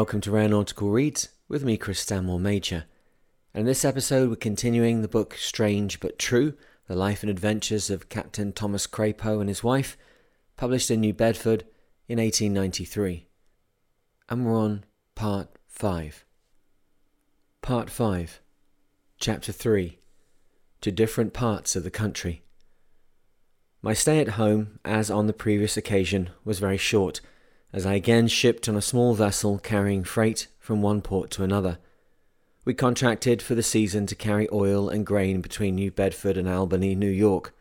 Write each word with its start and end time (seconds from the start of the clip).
Welcome 0.00 0.22
to 0.22 0.30
Rare 0.30 0.48
Nautical 0.48 0.88
Reads 0.88 1.28
with 1.46 1.62
me, 1.62 1.76
Chris 1.76 2.00
Stanmore 2.00 2.40
Major. 2.40 2.84
And 3.52 3.60
in 3.60 3.66
this 3.66 3.84
episode, 3.84 4.30
we're 4.30 4.36
continuing 4.36 5.02
the 5.02 5.08
book 5.08 5.34
Strange 5.34 6.00
but 6.00 6.18
True 6.18 6.54
The 6.86 6.96
Life 6.96 7.22
and 7.22 7.28
Adventures 7.28 7.90
of 7.90 8.08
Captain 8.08 8.54
Thomas 8.54 8.86
Crapo 8.86 9.40
and 9.40 9.48
His 9.50 9.62
Wife, 9.62 9.98
published 10.56 10.90
in 10.90 11.02
New 11.02 11.12
Bedford 11.12 11.64
in 12.08 12.18
1893. 12.18 13.26
And 14.30 14.46
we're 14.46 14.56
on 14.56 14.84
part 15.14 15.50
5. 15.68 16.24
Part 17.60 17.90
5, 17.90 18.40
Chapter 19.18 19.52
3 19.52 19.98
To 20.80 20.90
Different 20.90 21.34
Parts 21.34 21.76
of 21.76 21.84
the 21.84 21.90
Country. 21.90 22.42
My 23.82 23.92
stay 23.92 24.18
at 24.20 24.28
home, 24.28 24.78
as 24.82 25.10
on 25.10 25.26
the 25.26 25.34
previous 25.34 25.76
occasion, 25.76 26.30
was 26.42 26.58
very 26.58 26.78
short 26.78 27.20
as 27.72 27.86
I 27.86 27.94
again 27.94 28.28
shipped 28.28 28.68
on 28.68 28.76
a 28.76 28.82
small 28.82 29.14
vessel 29.14 29.58
carrying 29.58 30.04
freight 30.04 30.48
from 30.58 30.82
one 30.82 31.02
port 31.02 31.30
to 31.32 31.44
another. 31.44 31.78
We 32.64 32.74
contracted 32.74 33.40
for 33.40 33.54
the 33.54 33.62
season 33.62 34.06
to 34.06 34.14
carry 34.14 34.48
oil 34.52 34.88
and 34.88 35.06
grain 35.06 35.40
between 35.40 35.76
New 35.76 35.90
Bedford 35.90 36.36
and 36.36 36.48
Albany, 36.48 36.94
New 36.94 37.10
York. 37.10 37.54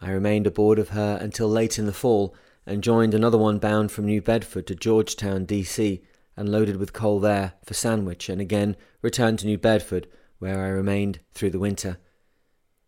I 0.00 0.10
remained 0.10 0.46
aboard 0.46 0.78
of 0.78 0.90
her 0.90 1.18
until 1.20 1.48
late 1.48 1.78
in 1.78 1.86
the 1.86 1.92
fall 1.92 2.34
and 2.66 2.82
joined 2.82 3.14
another 3.14 3.38
one 3.38 3.58
bound 3.58 3.92
from 3.92 4.06
New 4.06 4.22
Bedford 4.22 4.66
to 4.68 4.74
Georgetown, 4.74 5.44
D.C., 5.44 6.02
and 6.36 6.48
loaded 6.48 6.76
with 6.76 6.92
coal 6.92 7.20
there 7.20 7.54
for 7.64 7.74
Sandwich, 7.74 8.28
and 8.28 8.40
again 8.40 8.76
returned 9.02 9.40
to 9.40 9.46
New 9.46 9.58
Bedford, 9.58 10.06
where 10.38 10.64
I 10.64 10.68
remained 10.68 11.20
through 11.32 11.50
the 11.50 11.58
winter. 11.58 11.98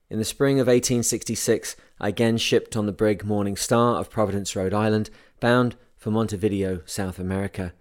In 0.09 0.19
the 0.19 0.25
spring 0.25 0.57
of 0.61 0.69
1866, 0.69 1.77
I 2.01 2.09
again 2.09 2.39
shipped 2.39 2.77
on 2.77 2.87
the 2.87 2.93
brig 2.93 3.25
Morning 3.25 3.57
Star 3.57 3.99
of 3.99 4.11
Providence, 4.11 4.57
Rhode 4.57 4.75
Island, 4.75 5.11
bound 5.41 5.77
for 6.03 6.11
Montevideo, 6.11 6.83
South 6.84 7.20
America. 7.20 7.72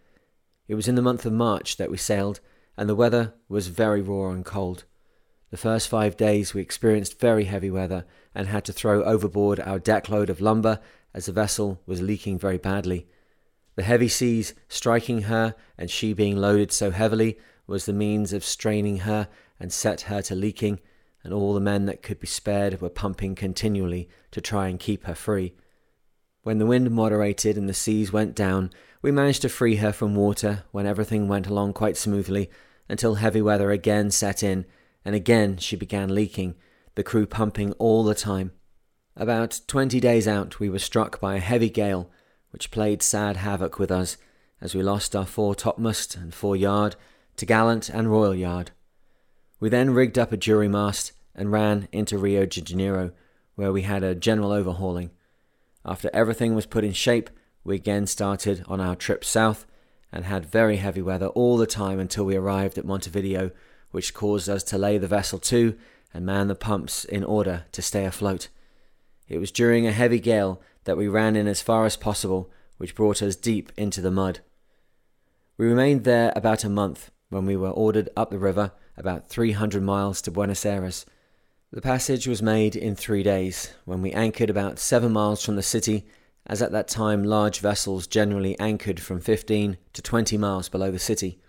It 0.67 0.75
was 0.75 0.87
in 0.87 0.93
the 0.93 1.01
month 1.01 1.25
of 1.25 1.33
March 1.33 1.77
that 1.77 1.89
we 1.89 1.97
sailed, 1.97 2.39
and 2.77 2.87
the 2.87 2.93
weather 2.93 3.33
was 3.49 3.69
very 3.69 3.99
raw 3.99 4.29
and 4.29 4.45
cold. 4.45 4.83
The 5.49 5.57
first 5.57 5.87
five 5.87 6.17
days 6.17 6.53
we 6.53 6.61
experienced 6.61 7.19
very 7.19 7.45
heavy 7.45 7.71
weather 7.71 8.05
and 8.35 8.47
had 8.47 8.63
to 8.65 8.73
throw 8.73 9.03
overboard 9.03 9.59
our 9.59 9.79
deck 9.79 10.07
load 10.07 10.29
of 10.29 10.39
lumber 10.39 10.79
as 11.15 11.25
the 11.25 11.31
vessel 11.31 11.81
was 11.87 11.99
leaking 11.99 12.37
very 12.37 12.59
badly. 12.59 13.07
The 13.75 13.81
heavy 13.81 14.07
seas 14.07 14.53
striking 14.69 15.23
her 15.23 15.55
and 15.75 15.89
she 15.89 16.13
being 16.13 16.37
loaded 16.37 16.71
so 16.71 16.91
heavily 16.91 17.39
was 17.65 17.87
the 17.87 17.91
means 17.91 18.33
of 18.33 18.45
straining 18.45 18.97
her 18.97 19.29
and 19.59 19.73
set 19.73 20.01
her 20.01 20.21
to 20.21 20.35
leaking, 20.35 20.79
and 21.23 21.33
all 21.33 21.55
the 21.55 21.59
men 21.59 21.87
that 21.87 22.03
could 22.03 22.19
be 22.19 22.27
spared 22.27 22.81
were 22.81 22.89
pumping 22.91 23.33
continually 23.33 24.07
to 24.29 24.41
try 24.41 24.67
and 24.67 24.79
keep 24.79 25.05
her 25.05 25.15
free. 25.15 25.55
When 26.43 26.57
the 26.57 26.65
wind 26.65 26.89
moderated 26.89 27.55
and 27.55 27.69
the 27.69 27.73
seas 27.73 28.11
went 28.11 28.33
down, 28.33 28.71
we 29.03 29.11
managed 29.11 29.43
to 29.43 29.49
free 29.49 29.75
her 29.75 29.91
from 29.91 30.15
water 30.15 30.63
when 30.71 30.87
everything 30.87 31.27
went 31.27 31.45
along 31.45 31.73
quite 31.73 31.97
smoothly 31.97 32.49
until 32.89 33.15
heavy 33.15 33.41
weather 33.41 33.69
again 33.69 34.09
set 34.09 34.41
in, 34.41 34.65
and 35.05 35.13
again 35.13 35.57
she 35.57 35.75
began 35.75 36.13
leaking, 36.13 36.55
the 36.95 37.03
crew 37.03 37.27
pumping 37.27 37.73
all 37.73 38.03
the 38.03 38.15
time. 38.15 38.51
About 39.15 39.61
twenty 39.67 39.99
days 39.99 40.27
out, 40.27 40.59
we 40.59 40.67
were 40.67 40.79
struck 40.79 41.21
by 41.21 41.35
a 41.35 41.39
heavy 41.39 41.69
gale, 41.69 42.09
which 42.49 42.71
played 42.71 43.03
sad 43.03 43.37
havoc 43.37 43.77
with 43.77 43.91
us, 43.91 44.17
as 44.59 44.73
we 44.73 44.81
lost 44.81 45.15
our 45.15 45.25
fore 45.25 45.53
topmast 45.53 46.15
and 46.15 46.33
fore 46.33 46.55
yard, 46.55 46.95
to'gallant 47.37 47.89
and 47.89 48.09
royal 48.09 48.35
yard. 48.35 48.71
We 49.59 49.69
then 49.69 49.91
rigged 49.91 50.17
up 50.17 50.31
a 50.31 50.37
jury 50.37 50.67
mast 50.67 51.11
and 51.35 51.51
ran 51.51 51.87
into 51.91 52.17
Rio 52.17 52.47
de 52.47 52.61
Janeiro, 52.61 53.11
where 53.53 53.71
we 53.71 53.83
had 53.83 54.03
a 54.03 54.15
general 54.15 54.51
overhauling. 54.51 55.11
After 55.85 56.09
everything 56.13 56.53
was 56.53 56.65
put 56.65 56.83
in 56.83 56.93
shape, 56.93 57.29
we 57.63 57.75
again 57.75 58.07
started 58.07 58.63
on 58.67 58.79
our 58.79 58.95
trip 58.95 59.23
south 59.23 59.65
and 60.11 60.25
had 60.25 60.45
very 60.45 60.77
heavy 60.77 61.01
weather 61.01 61.27
all 61.27 61.57
the 61.57 61.65
time 61.65 61.99
until 61.99 62.25
we 62.25 62.35
arrived 62.35 62.77
at 62.77 62.85
Montevideo, 62.85 63.51
which 63.91 64.13
caused 64.13 64.49
us 64.49 64.63
to 64.63 64.77
lay 64.77 64.97
the 64.97 65.07
vessel 65.07 65.39
to 65.39 65.77
and 66.13 66.25
man 66.25 66.47
the 66.47 66.55
pumps 66.55 67.05
in 67.05 67.23
order 67.23 67.65
to 67.71 67.81
stay 67.81 68.05
afloat. 68.05 68.49
It 69.27 69.39
was 69.39 69.51
during 69.51 69.87
a 69.87 69.91
heavy 69.91 70.19
gale 70.19 70.61
that 70.83 70.97
we 70.97 71.07
ran 71.07 71.35
in 71.35 71.47
as 71.47 71.61
far 71.61 71.85
as 71.85 71.95
possible, 71.95 72.51
which 72.77 72.95
brought 72.95 73.21
us 73.21 73.35
deep 73.35 73.71
into 73.77 74.01
the 74.01 74.11
mud. 74.11 74.39
We 75.57 75.67
remained 75.67 76.03
there 76.03 76.33
about 76.35 76.63
a 76.63 76.69
month 76.69 77.11
when 77.29 77.45
we 77.45 77.55
were 77.55 77.69
ordered 77.69 78.09
up 78.17 78.29
the 78.29 78.39
river 78.39 78.73
about 78.97 79.29
300 79.29 79.81
miles 79.81 80.21
to 80.23 80.31
Buenos 80.31 80.65
Aires 80.65 81.05
the 81.73 81.81
passage 81.81 82.27
was 82.27 82.41
made 82.41 82.75
in 82.75 82.95
three 82.95 83.23
days, 83.23 83.73
when 83.85 84.01
we 84.01 84.11
anchored 84.11 84.49
about 84.49 84.77
seven 84.77 85.13
miles 85.13 85.43
from 85.45 85.55
the 85.55 85.63
city, 85.63 86.05
as 86.45 86.61
at 86.61 86.73
that 86.73 86.89
time 86.89 87.23
large 87.23 87.59
vessels 87.59 88.07
generally 88.07 88.59
anchored 88.59 88.99
from 88.99 89.21
15 89.21 89.77
to 89.93 90.01
20 90.01 90.37
miles 90.37 90.67
below 90.67 90.91
the 90.91 90.99
city. 90.99 91.39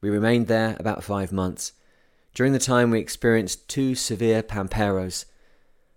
We 0.00 0.08
remained 0.08 0.46
there 0.46 0.74
about 0.80 1.04
five 1.04 1.32
months. 1.32 1.72
During 2.34 2.54
the 2.54 2.58
time, 2.58 2.90
we 2.90 2.98
experienced 2.98 3.68
two 3.68 3.94
severe 3.94 4.42
pamperos. 4.42 5.26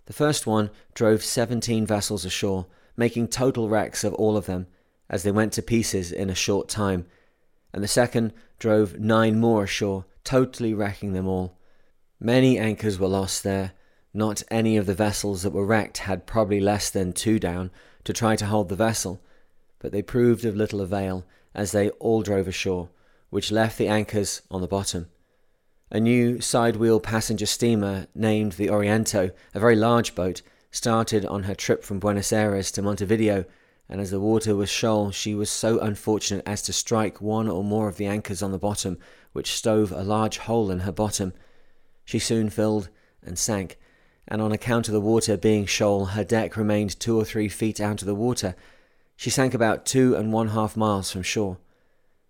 The 0.07 0.13
first 0.13 0.45
one 0.45 0.69
drove 0.93 1.23
17 1.23 1.85
vessels 1.85 2.25
ashore, 2.25 2.65
making 2.97 3.29
total 3.29 3.69
wrecks 3.69 4.03
of 4.03 4.13
all 4.15 4.35
of 4.35 4.47
them, 4.47 4.67
as 5.09 5.23
they 5.23 5.31
went 5.31 5.53
to 5.53 5.61
pieces 5.61 6.11
in 6.11 6.29
a 6.29 6.35
short 6.35 6.67
time, 6.67 7.05
and 7.73 7.81
the 7.81 7.87
second 7.87 8.33
drove 8.57 8.99
nine 8.99 9.39
more 9.39 9.63
ashore, 9.63 10.05
totally 10.25 10.73
wrecking 10.73 11.13
them 11.13 11.27
all. 11.27 11.58
Many 12.21 12.59
anchors 12.59 12.99
were 12.99 13.07
lost 13.07 13.43
there. 13.43 13.71
Not 14.13 14.43
any 14.51 14.75
of 14.75 14.85
the 14.85 14.93
vessels 14.93 15.43
that 15.43 15.53
were 15.53 15.65
wrecked 15.65 15.99
had 15.99 16.25
probably 16.25 16.59
less 16.59 16.89
than 16.89 17.13
two 17.13 17.39
down 17.39 17.71
to 18.03 18.11
try 18.11 18.35
to 18.35 18.47
hold 18.47 18.67
the 18.67 18.75
vessel, 18.75 19.21
but 19.79 19.93
they 19.93 20.01
proved 20.01 20.43
of 20.43 20.55
little 20.55 20.81
avail 20.81 21.25
as 21.55 21.71
they 21.71 21.91
all 21.91 22.21
drove 22.21 22.47
ashore, 22.47 22.89
which 23.29 23.53
left 23.53 23.77
the 23.77 23.87
anchors 23.87 24.41
on 24.51 24.59
the 24.59 24.67
bottom. 24.67 25.07
A 25.91 25.99
new 26.01 26.41
side 26.41 26.75
wheel 26.75 26.99
passenger 26.99 27.45
steamer 27.45 28.07
named 28.13 28.53
the 28.53 28.67
Oriento, 28.67 29.31
a 29.55 29.59
very 29.59 29.77
large 29.77 30.13
boat, 30.13 30.41
started 30.71 31.25
on 31.25 31.43
her 31.43 31.55
trip 31.55 31.85
from 31.85 31.99
Buenos 31.99 32.33
Aires 32.33 32.69
to 32.71 32.81
Montevideo, 32.81 33.45
and 33.87 34.01
as 34.01 34.11
the 34.11 34.19
water 34.19 34.55
was 34.55 34.69
shoal, 34.69 35.11
she 35.11 35.33
was 35.33 35.49
so 35.49 35.79
unfortunate 35.79 36.43
as 36.45 36.61
to 36.63 36.73
strike 36.73 37.21
one 37.21 37.47
or 37.47 37.63
more 37.63 37.87
of 37.87 37.95
the 37.95 38.05
anchors 38.07 38.43
on 38.43 38.51
the 38.51 38.59
bottom, 38.59 38.97
which 39.31 39.53
stove 39.53 39.93
a 39.93 40.03
large 40.03 40.39
hole 40.39 40.69
in 40.69 40.81
her 40.81 40.91
bottom 40.91 41.33
she 42.09 42.17
soon 42.17 42.49
filled 42.49 42.89
and 43.21 43.37
sank, 43.37 43.77
and 44.27 44.41
on 44.41 44.51
account 44.51 44.87
of 44.87 44.95
the 44.95 44.99
water 44.99 45.37
being 45.37 45.67
shoal, 45.67 46.05
her 46.05 46.23
deck 46.23 46.57
remained 46.57 46.99
two 46.99 47.15
or 47.15 47.23
three 47.23 47.47
feet 47.47 47.79
out 47.79 48.01
of 48.01 48.07
the 48.07 48.15
water. 48.15 48.55
She 49.15 49.29
sank 49.29 49.53
about 49.53 49.85
two 49.85 50.15
and 50.15 50.33
one 50.33 50.47
half 50.47 50.75
miles 50.75 51.11
from 51.11 51.21
shore. 51.21 51.59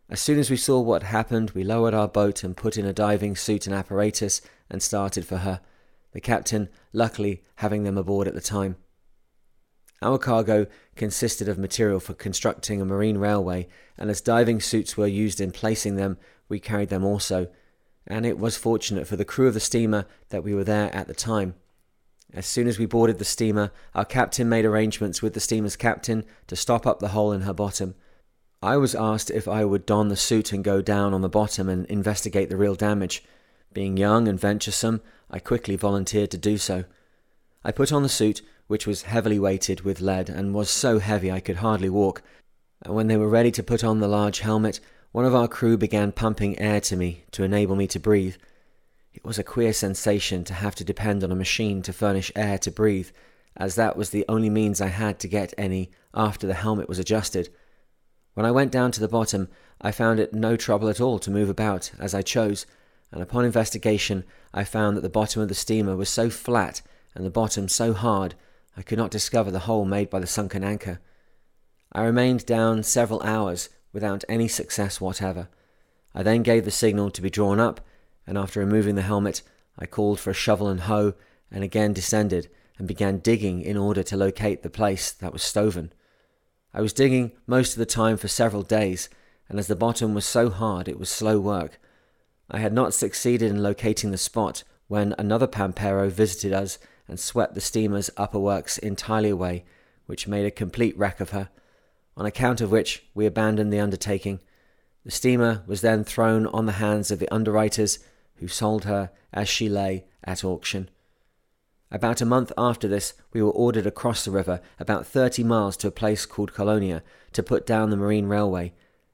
As 0.10 0.20
soon 0.20 0.38
as 0.38 0.50
we 0.50 0.58
saw 0.58 0.82
what 0.82 1.04
happened, 1.04 1.52
we 1.52 1.64
lowered 1.64 1.94
our 1.94 2.10
boat 2.10 2.44
and 2.44 2.58
put 2.58 2.76
in 2.76 2.86
a 2.86 2.92
diving 2.92 3.38
suit 3.38 3.68
and 3.68 3.74
apparatus 3.74 4.42
and 4.70 4.84
started 4.84 5.26
for 5.26 5.38
her, 5.38 5.62
the 6.12 6.20
captain 6.20 6.68
luckily 6.92 7.42
having 7.56 7.86
them 7.86 7.98
aboard 7.98 8.28
at 8.28 8.34
the 8.34 8.42
time. 8.42 8.76
Our 10.02 10.18
cargo 10.18 10.68
consisted 10.98 11.48
of 11.48 11.58
material 11.58 12.02
for 12.02 12.14
constructing 12.14 12.82
a 12.82 12.86
marine 12.86 13.18
railway, 13.18 13.70
and 13.98 14.10
as 14.10 14.20
diving 14.20 14.60
suits 14.60 14.98
were 14.98 15.08
used 15.08 15.40
in 15.40 15.54
placing 15.54 15.96
them, 15.96 16.18
we 16.50 16.60
carried 16.60 16.90
them 16.90 17.06
also, 17.06 17.48
and 18.10 18.26
it 18.26 18.40
was 18.40 18.58
fortunate 18.58 19.08
for 19.08 19.16
the 19.16 19.26
crew 19.26 19.48
of 19.48 19.54
the 19.54 19.60
steamer 19.60 20.06
that 20.30 20.44
we 20.44 20.54
were 20.54 20.64
there 20.64 20.94
at 20.96 21.08
the 21.08 21.14
time. 21.14 21.54
As 22.34 22.46
soon 22.46 22.68
as 22.68 22.78
we 22.78 22.86
boarded 22.86 23.20
the 23.20 23.26
steamer, 23.26 23.72
our 23.96 24.06
captain 24.06 24.50
made 24.50 24.66
arrangements 24.66 25.22
with 25.22 25.34
the 25.34 25.40
steamer's 25.40 25.76
captain 25.76 26.26
to 26.48 26.56
stop 26.56 26.86
up 26.86 27.00
the 27.00 27.10
hole 27.10 27.32
in 27.32 27.42
her 27.42 27.54
bottom. 27.54 27.96
I 28.62 28.78
was 28.78 28.94
asked 28.94 29.32
if 29.32 29.48
I 29.48 29.64
would 29.64 29.86
don 29.86 30.10
the 30.10 30.16
suit 30.16 30.52
and 30.52 30.64
go 30.64 30.82
down 30.82 31.14
on 31.14 31.22
the 31.22 31.30
bottom 31.30 31.70
and 31.70 31.86
investigate 31.86 32.50
the 32.50 32.58
real 32.58 32.76
damage. 32.76 33.24
Being 33.72 33.98
young 33.98 34.28
and 34.28 34.40
venturesome, 34.40 35.02
I 35.30 35.40
quickly 35.40 35.76
volunteered 35.76 36.32
to 36.32 36.38
do 36.38 36.58
so. 36.58 36.86
I 37.64 37.72
put 37.72 37.92
on 37.92 38.04
the 38.04 38.10
suit, 38.10 38.42
which 38.68 38.86
was 38.86 39.04
heavily 39.04 39.40
weighted 39.40 39.82
with 39.82 40.02
lead 40.02 40.30
and 40.30 40.54
was 40.54 40.70
so 40.70 41.00
heavy 41.00 41.32
I 41.32 41.40
could 41.40 41.58
hardly 41.58 41.90
walk, 41.90 42.22
and 42.84 42.94
when 42.94 43.08
they 43.08 43.18
were 43.18 43.28
ready 43.28 43.52
to 43.52 43.64
put 43.64 43.84
on 43.84 44.00
the 44.00 44.08
large 44.08 44.40
helmet, 44.40 44.80
one 45.12 45.26
of 45.26 45.34
our 45.34 45.48
crew 45.48 45.78
began 45.78 46.12
pumping 46.12 46.60
air 46.60 46.80
to 46.82 46.96
me 46.96 47.24
to 47.32 47.44
enable 47.44 47.76
me 47.76 47.88
to 47.88 48.00
breathe. 48.00 48.36
It 49.12 49.26
was 49.26 49.40
a 49.40 49.44
queer 49.44 49.74
sensation 49.74 50.44
to 50.44 50.54
have 50.54 50.76
to 50.76 50.84
depend 50.84 51.24
on 51.24 51.32
a 51.32 51.36
machine 51.36 51.82
to 51.84 51.94
furnish 51.94 52.32
air 52.36 52.60
to 52.60 52.72
breathe, 52.72 53.10
as 53.58 53.76
that 53.76 53.98
was 53.98 54.12
the 54.12 54.26
only 54.30 54.50
means 54.50 54.80
I 54.80 54.88
had 54.88 55.20
to 55.20 55.28
get 55.28 55.54
any 55.58 55.92
after 56.14 56.46
the 56.46 56.54
helmet 56.54 56.88
was 56.88 57.00
adjusted. 57.00 57.50
When 58.36 58.46
I 58.46 58.52
went 58.52 58.72
down 58.72 58.92
to 58.92 59.00
the 59.00 59.08
bottom, 59.08 59.50
I 59.82 59.92
found 59.92 60.20
it 60.20 60.34
no 60.34 60.56
trouble 60.56 60.90
at 60.90 61.02
all 61.02 61.18
to 61.20 61.32
move 61.32 61.50
about 61.50 61.92
as 62.00 62.14
I 62.14 62.22
chose, 62.22 62.68
and 63.12 63.24
upon 63.24 63.46
investigation, 63.46 64.24
I 64.54 64.64
found 64.64 64.96
that 64.96 65.02
the 65.02 65.10
bottom 65.10 65.42
of 65.42 65.48
the 65.48 65.56
steamer 65.56 65.96
was 65.96 66.10
so 66.10 66.30
flat 66.30 66.84
and 67.16 67.26
the 67.26 67.32
bottom 67.32 67.68
so 67.68 67.94
hard 67.94 68.36
I 68.78 68.84
could 68.84 69.00
not 69.00 69.10
discover 69.12 69.50
the 69.50 69.60
hole 69.60 69.86
made 69.86 70.12
by 70.12 70.20
the 70.20 70.28
sunken 70.28 70.64
anchor. 70.64 71.00
I 71.92 72.04
remained 72.04 72.46
down 72.46 72.84
several 72.84 73.22
hours 73.24 73.70
without 73.94 74.24
any 74.30 74.48
success 74.48 75.02
whatever. 75.02 75.50
I 76.14 76.24
then 76.24 76.44
gave 76.44 76.66
the 76.66 76.72
signal 76.72 77.12
to 77.12 77.22
be 77.22 77.30
drawn 77.30 77.60
up, 77.60 77.82
and 78.26 78.38
after 78.38 78.60
removing 78.60 78.96
the 78.96 79.02
helmet, 79.02 79.42
I 79.78 79.86
called 79.86 80.20
for 80.20 80.32
a 80.32 80.34
shovel 80.34 80.68
and 80.68 80.82
hoe 80.82 81.14
and 81.52 81.64
again 81.64 81.94
descended 81.94 82.50
and 82.78 82.88
began 82.88 83.20
digging 83.20 83.62
in 83.62 83.78
order 83.78 84.04
to 84.04 84.18
locate 84.18 84.64
the 84.64 84.70
place 84.70 85.12
that 85.12 85.34
was 85.34 85.44
stoven. 85.44 85.92
I 86.74 86.82
was 86.82 86.94
digging 86.94 87.32
most 87.48 87.74
of 87.74 87.80
the 87.80 87.86
time 87.86 88.18
for 88.18 88.28
several 88.28 88.64
days, 88.64 89.10
and 89.48 89.60
as 89.60 89.68
the 89.68 89.76
bottom 89.76 90.14
was 90.14 90.26
so 90.26 90.50
hard 90.50 90.88
it 90.88 91.00
was 91.00 91.10
slow 91.10 91.40
work. 91.40 91.80
I 92.50 92.60
had 92.60 92.74
not 92.74 92.94
succeeded 92.94 93.50
in 93.50 93.64
locating 93.64 94.12
the 94.12 94.18
spot 94.18 94.64
when 94.88 95.14
another 95.18 95.48
Pampero 95.48 96.10
visited 96.10 96.54
us 96.54 96.80
and 97.08 97.20
swept 97.20 97.56
the 97.56 97.62
steamer's 97.62 98.10
upper 98.18 98.40
works 98.40 98.78
entirely 98.78 99.30
away, 99.30 99.66
which 100.06 100.28
made 100.28 100.46
a 100.46 100.52
complete 100.52 100.98
wreck 100.98 101.20
of 101.20 101.32
her, 101.32 101.50
on 102.20 102.26
account 102.26 102.60
of 102.60 102.70
which 102.70 103.06
we 103.16 103.26
abandoned 103.26 103.72
the 103.72 103.80
undertaking. 103.80 104.42
The 105.06 105.12
steamer 105.12 105.64
was 105.66 105.80
then 105.80 106.04
thrown 106.04 106.46
on 106.48 106.66
the 106.66 106.74
hands 106.74 107.12
of 107.12 107.20
the 107.20 107.34
underwriters, 107.34 108.00
who 108.36 108.50
sold 108.50 108.84
her 108.84 109.10
as 109.34 109.48
she 109.48 109.70
lay 109.70 110.06
at 110.26 110.44
auction. 110.44 110.90
About 111.90 112.22
a 112.22 112.26
month 112.26 112.52
after 112.58 112.88
this, 112.90 113.14
we 113.34 113.42
were 113.42 113.52
ordered 113.52 113.88
across 113.88 114.26
the 114.26 114.32
river, 114.32 114.60
about 114.80 115.08
30 115.08 115.44
miles 115.46 115.78
to 115.78 115.88
a 115.88 115.92
place 115.92 116.26
called 116.26 116.54
Colonia, 116.54 117.02
to 117.32 117.42
put 117.42 117.66
down 117.66 117.90
the 117.90 117.98
marine 117.98 118.28
railway. 118.28 118.74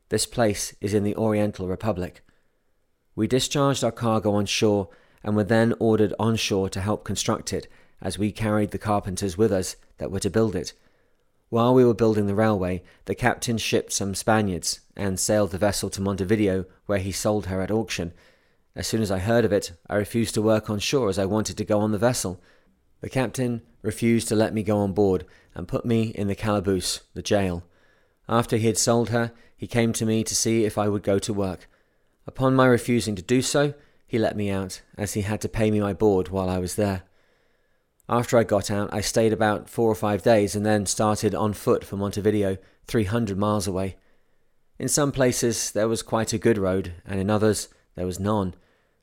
This 0.10 0.26
place 0.26 0.74
is 0.82 0.94
in 0.94 1.04
the 1.04 1.16
Oriental 1.16 1.68
Republic. 1.68 2.22
We 3.16 3.28
discharged 3.28 3.84
our 3.84 3.92
cargo 3.92 4.34
on 4.34 4.48
shore 4.48 4.90
and 5.24 5.36
were 5.36 5.44
then 5.44 5.74
ordered 5.80 6.14
on 6.20 6.36
shore 6.36 6.70
to 6.70 6.82
help 6.82 7.04
construct 7.04 7.54
it, 7.54 7.68
as 8.02 8.18
we 8.18 8.32
carried 8.32 8.72
the 8.72 8.78
carpenters 8.78 9.38
with 9.38 9.52
us 9.52 9.76
that 10.00 10.12
were 10.12 10.20
to 10.20 10.30
build 10.30 10.56
it. 10.56 10.74
While 11.56 11.74
we 11.74 11.86
were 11.86 11.94
building 11.94 12.28
the 12.28 12.36
railway, 12.36 12.84
the 13.06 13.16
captain 13.16 13.58
shipped 13.58 13.94
some 13.94 14.14
Spaniards 14.14 14.82
and 14.94 15.18
sailed 15.18 15.52
the 15.52 15.58
vessel 15.58 15.90
to 15.92 16.02
Montevideo, 16.02 16.66
where 16.86 17.00
he 17.00 17.14
sold 17.14 17.46
her 17.46 17.62
at 17.62 17.72
auction. 17.72 18.12
As 18.76 18.88
soon 18.88 19.02
as 19.02 19.10
I 19.10 19.20
heard 19.20 19.46
of 19.46 19.54
it, 19.54 19.72
I 19.90 19.96
refused 19.96 20.34
to 20.34 20.42
work 20.42 20.70
on 20.70 20.80
shore 20.80 21.08
as 21.08 21.18
I 21.18 21.24
wanted 21.24 21.56
to 21.56 21.64
go 21.64 21.80
on 21.80 21.94
the 21.94 21.98
vessel. 21.98 22.42
The 23.00 23.08
captain 23.08 23.62
refused 23.82 24.28
to 24.28 24.36
let 24.36 24.54
me 24.54 24.64
go 24.64 24.80
on 24.80 24.92
board 24.92 25.26
and 25.54 25.66
put 25.66 25.86
me 25.86 26.10
in 26.10 26.28
the 26.28 26.36
calaboose, 26.36 27.04
the 27.14 27.22
jail. 27.22 27.64
After 28.28 28.58
he 28.58 28.68
had 28.68 28.78
sold 28.78 29.12
her, 29.12 29.32
he 29.56 29.66
came 29.66 29.94
to 29.94 30.06
me 30.06 30.26
to 30.26 30.36
see 30.36 30.66
if 30.66 30.78
I 30.78 30.90
would 30.90 31.04
go 31.04 31.20
to 31.20 31.32
work. 31.32 31.70
Upon 32.28 32.54
my 32.54 32.66
refusing 32.66 33.16
to 33.16 33.22
do 33.22 33.42
so, 33.42 33.76
he 34.06 34.20
let 34.20 34.36
me 34.36 34.50
out, 34.50 34.82
as 34.98 35.14
he 35.14 35.22
had 35.22 35.40
to 35.40 35.48
pay 35.48 35.72
me 35.72 35.80
my 35.80 35.94
board 35.94 36.28
while 36.28 36.50
I 36.50 36.58
was 36.58 36.76
there. 36.76 37.04
After 38.08 38.38
I 38.38 38.44
got 38.44 38.70
out, 38.70 38.94
I 38.94 39.02
stayed 39.02 39.34
about 39.34 39.68
four 39.68 39.90
or 39.90 39.96
five 39.96 40.22
days 40.22 40.56
and 40.56 40.64
then 40.64 40.86
started 40.86 41.34
on 41.34 41.54
foot 41.54 41.84
for 41.84 41.98
Montevideo, 41.98 42.58
300 42.86 43.36
miles 43.38 43.66
away. 43.66 43.96
In 44.78 44.88
some 44.88 45.12
places 45.12 45.72
there 45.72 45.88
was 45.88 46.04
quite 46.04 46.32
a 46.32 46.38
good 46.38 46.60
road, 46.60 46.94
and 47.06 47.20
in 47.20 47.32
others 47.32 47.68
there 47.96 48.06
was 48.06 48.20
none. 48.20 48.54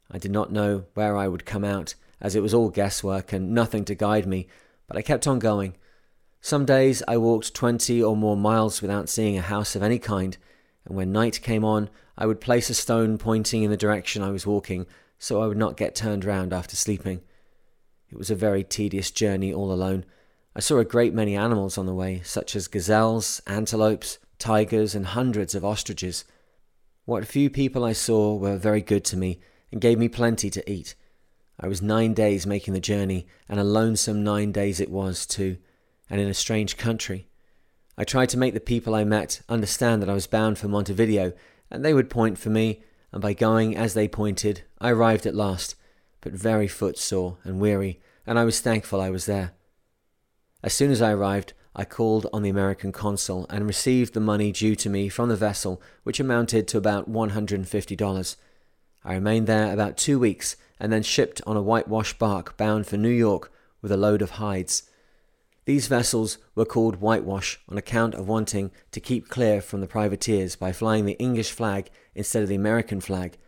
I 0.09 0.19
did 0.19 0.31
not 0.31 0.53
know 0.53 0.85
where 0.95 1.17
I 1.17 1.27
would 1.27 1.45
come 1.45 1.65
out, 1.65 1.95
as 2.21 2.37
it 2.37 2.43
was 2.43 2.55
all 2.55 2.69
guesswork 2.69 3.33
and 3.33 3.53
nothing 3.53 3.85
to 3.87 3.97
guide 3.97 4.27
me, 4.27 4.47
but 4.87 4.97
I 4.97 5.03
kept 5.03 5.27
on 5.27 5.41
going. 5.41 5.75
Some 6.41 6.65
days 6.65 7.03
I 7.09 7.17
walked 7.17 7.55
twenty 7.55 8.01
or 8.01 8.17
more 8.17 8.37
miles 8.37 8.83
without 8.83 9.09
seeing 9.09 9.37
a 9.37 9.43
house 9.43 9.75
of 9.75 9.83
any 9.83 9.99
kind, 9.99 10.37
and 10.85 10.97
when 10.97 11.11
night 11.11 11.41
came 11.43 11.65
on, 11.65 11.91
I 12.17 12.27
would 12.27 12.41
place 12.41 12.71
a 12.71 12.75
stone 12.75 13.19
pointing 13.19 13.65
in 13.65 13.71
the 13.71 13.77
direction 13.77 14.23
I 14.23 14.31
was 14.31 14.47
walking, 14.47 14.87
so 15.19 15.43
I 15.43 15.47
would 15.47 15.57
not 15.57 15.77
get 15.77 15.97
turned 15.97 16.25
round 16.25 16.53
after 16.53 16.77
sleeping. 16.77 17.23
It 18.13 18.19
was 18.19 18.31
a 18.31 18.35
very 18.35 18.63
tedious 18.63 19.11
journey 19.11 19.55
all 19.55 19.73
alone. 19.73 20.05
I 20.55 20.61
saw 20.61 20.79
a 20.79 20.85
great 20.85 21.15
many 21.15 21.35
animals 21.35 21.79
on 21.79 21.87
the 21.87 21.95
way, 21.95 22.21
such 22.23 22.55
as 22.55 22.69
gazelles, 22.69 23.41
antelopes, 23.47 24.19
tigers, 24.39 24.95
and 24.95 25.07
hundreds 25.07 25.55
of 25.55 25.65
ostriches. 25.65 26.27
What 27.07 27.27
few 27.27 27.49
people 27.49 27.85
I 27.85 27.95
saw 27.95 28.37
were 28.37 28.59
very 28.59 28.83
good 28.83 29.03
to 29.07 29.17
me 29.17 29.41
and 29.73 29.81
gave 29.81 29.99
me 29.99 30.09
plenty 30.09 30.51
to 30.51 30.71
eat. 30.71 30.95
I 31.59 31.69
was 31.69 31.81
nine 31.81 32.13
days 32.13 32.47
making 32.47 32.75
the 32.75 32.81
journey, 32.81 33.27
and 33.49 33.59
a 33.59 33.65
lonesome 33.65 34.23
nine 34.23 34.53
days 34.53 34.79
it 34.79 34.91
was, 34.91 35.25
too, 35.25 35.57
and 36.11 36.21
in 36.21 36.29
a 36.29 36.35
strange 36.35 36.77
country. 36.77 37.29
I 37.97 38.05
tried 38.05 38.29
to 38.31 38.39
make 38.39 38.53
the 38.53 38.61
people 38.61 38.95
I 38.95 39.05
met 39.05 39.41
understand 39.49 40.03
that 40.03 40.11
I 40.11 40.15
was 40.15 40.27
bound 40.27 40.59
for 40.59 40.69
Montevideo, 40.69 41.33
and 41.71 41.83
they 41.83 41.95
would 41.95 42.11
point 42.11 42.37
for 42.37 42.51
me, 42.51 42.83
and 43.11 43.23
by 43.23 43.33
going 43.33 43.75
as 43.75 43.95
they 43.95 44.07
pointed, 44.07 44.65
I 44.79 44.91
arrived 44.91 45.25
at 45.25 45.35
last, 45.35 45.77
but 46.23 46.33
very 46.33 46.67
footsore 46.67 47.37
and 47.45 47.61
weary, 47.61 48.01
and 48.27 48.39
I 48.39 48.45
was 48.45 48.61
thankful 48.61 49.01
I 49.01 49.11
was 49.11 49.27
there. 49.27 49.53
As 50.63 50.73
soon 50.73 50.91
as 50.91 51.03
I 51.03 51.13
arrived, 51.13 51.53
I 51.75 51.85
called 51.85 52.27
on 52.33 52.43
the 52.43 52.51
American 52.51 52.93
consul 52.93 53.47
and 53.51 53.67
received 53.67 54.15
the 54.15 54.21
money 54.21 54.53
due 54.53 54.77
to 54.77 54.89
me 54.89 55.09
from 55.09 55.29
the 55.29 55.37
vessel, 55.37 55.83
which 56.05 56.21
amounted 56.21 56.69
to 56.69 56.79
about 56.79 57.11
$150. 57.11 58.37
I 59.05 59.15
remained 59.15 59.47
there 59.47 59.73
about 59.73 59.97
two 59.97 60.19
weeks 60.19 60.57
and 60.79 60.93
then 60.93 61.03
shipped 61.03 61.41
on 61.47 61.57
a 61.57 61.63
whitewash 61.63 62.17
bark 62.19 62.57
bound 62.57 62.87
for 62.87 62.97
New 62.97 63.09
York 63.09 63.53
with 63.81 63.91
a 63.91 63.97
load 63.97 64.23
of 64.23 64.33
hides. 64.33 64.85
These 65.65 65.87
vessels 65.87 66.39
were 66.55 66.65
called 66.65 66.97
whitewash 66.97 67.61
on 67.69 67.79
account 67.79 68.15
of 68.15 68.29
wanting 68.29 68.71
to 68.91 69.01
keep 69.01 69.29
clear 69.29 69.61
from 69.61 69.81
the 69.81 69.87
privateers 69.87 70.57
by 70.57 70.73
flying 70.73 71.07
the 71.07 71.19
English 71.19 71.53
flag 71.53 71.89
instead 72.15 72.43
of 72.43 72.49
the 72.49 72.55
American 72.55 73.01
flag, 73.01 73.39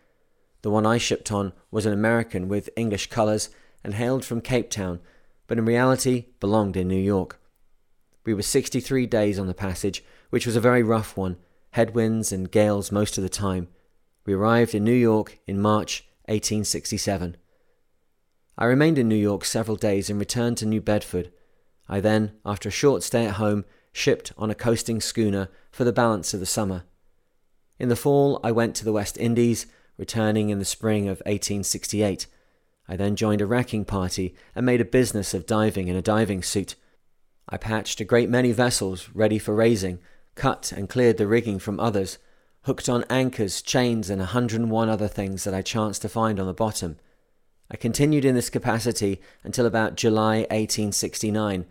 the 0.64 0.70
one 0.70 0.86
I 0.86 0.96
shipped 0.96 1.30
on 1.30 1.52
was 1.70 1.84
an 1.84 1.92
American 1.92 2.48
with 2.48 2.70
English 2.74 3.10
colours 3.10 3.50
and 3.84 3.92
hailed 3.92 4.24
from 4.24 4.40
Cape 4.40 4.70
Town, 4.70 4.98
but 5.46 5.58
in 5.58 5.66
reality 5.66 6.28
belonged 6.40 6.74
in 6.74 6.88
New 6.88 6.96
York. 6.96 7.38
We 8.24 8.32
were 8.32 8.40
63 8.40 9.04
days 9.04 9.38
on 9.38 9.46
the 9.46 9.52
passage, 9.52 10.02
which 10.30 10.46
was 10.46 10.56
a 10.56 10.62
very 10.62 10.82
rough 10.82 11.18
one, 11.18 11.36
headwinds 11.72 12.32
and 12.32 12.50
gales 12.50 12.90
most 12.90 13.18
of 13.18 13.22
the 13.22 13.28
time. 13.28 13.68
We 14.24 14.32
arrived 14.32 14.74
in 14.74 14.84
New 14.84 14.94
York 14.94 15.38
in 15.46 15.60
March 15.60 16.06
1867. 16.28 17.36
I 18.56 18.64
remained 18.64 18.96
in 18.96 19.06
New 19.06 19.16
York 19.16 19.44
several 19.44 19.76
days 19.76 20.08
and 20.08 20.18
returned 20.18 20.56
to 20.58 20.66
New 20.66 20.80
Bedford. 20.80 21.30
I 21.90 22.00
then, 22.00 22.32
after 22.42 22.70
a 22.70 22.72
short 22.72 23.02
stay 23.02 23.26
at 23.26 23.34
home, 23.34 23.66
shipped 23.92 24.32
on 24.38 24.48
a 24.48 24.54
coasting 24.54 25.02
schooner 25.02 25.50
for 25.70 25.84
the 25.84 25.92
balance 25.92 26.32
of 26.32 26.40
the 26.40 26.46
summer. 26.46 26.84
In 27.78 27.90
the 27.90 27.96
fall, 27.96 28.40
I 28.42 28.50
went 28.50 28.74
to 28.76 28.84
the 28.86 28.94
West 28.94 29.18
Indies 29.18 29.66
returning 29.96 30.50
in 30.50 30.58
the 30.58 30.64
spring 30.64 31.04
of 31.04 31.18
1868. 31.20 32.26
I 32.88 32.96
then 32.96 33.16
joined 33.16 33.40
a 33.40 33.46
wrecking 33.46 33.84
party 33.84 34.34
and 34.54 34.66
made 34.66 34.80
a 34.80 34.84
business 34.84 35.34
of 35.34 35.46
diving 35.46 35.88
in 35.88 35.96
a 35.96 36.02
diving 36.02 36.42
suit. 36.42 36.74
I 37.48 37.56
patched 37.56 38.00
a 38.00 38.04
great 38.04 38.28
many 38.28 38.52
vessels 38.52 39.08
ready 39.14 39.38
for 39.38 39.54
raising, 39.54 40.00
cut 40.34 40.72
and 40.72 40.88
cleared 40.88 41.16
the 41.16 41.26
rigging 41.26 41.58
from 41.58 41.80
others, 41.80 42.18
hooked 42.62 42.88
on 42.88 43.04
anchors, 43.10 43.62
chains, 43.62 44.10
and 44.10 44.20
a 44.20 44.26
hundred 44.26 44.60
and 44.60 44.70
one 44.70 44.88
other 44.88 45.08
things 45.08 45.44
that 45.44 45.54
I 45.54 45.62
chanced 45.62 46.02
to 46.02 46.08
find 46.08 46.40
on 46.40 46.46
the 46.46 46.54
bottom. 46.54 46.98
I 47.70 47.76
continued 47.76 48.24
in 48.24 48.34
this 48.34 48.50
capacity 48.50 49.20
until 49.42 49.66
about 49.66 49.96
July 49.96 50.38
1869, 50.50 51.66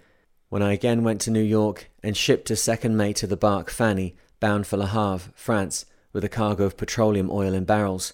when 0.50 0.62
I 0.62 0.74
again 0.74 1.04
went 1.04 1.22
to 1.22 1.32
New 1.32 1.42
York 1.42 1.90
and 2.04 2.16
shipped 2.16 2.52
as 2.52 2.62
second 2.62 2.96
mate 2.96 3.24
of 3.24 3.30
the 3.30 3.38
bark 3.38 3.70
Fanny, 3.70 4.16
bound 4.40 4.68
for 4.68 4.78
Le 4.78 4.88
Havre, 4.88 5.32
France, 5.36 5.86
with 6.14 6.24
a 6.24 6.30
cargo 6.30 6.64
of 6.64 6.78
petroleum 6.78 7.30
oil 7.32 7.54
in 7.54 7.66
barrels. 7.66 8.14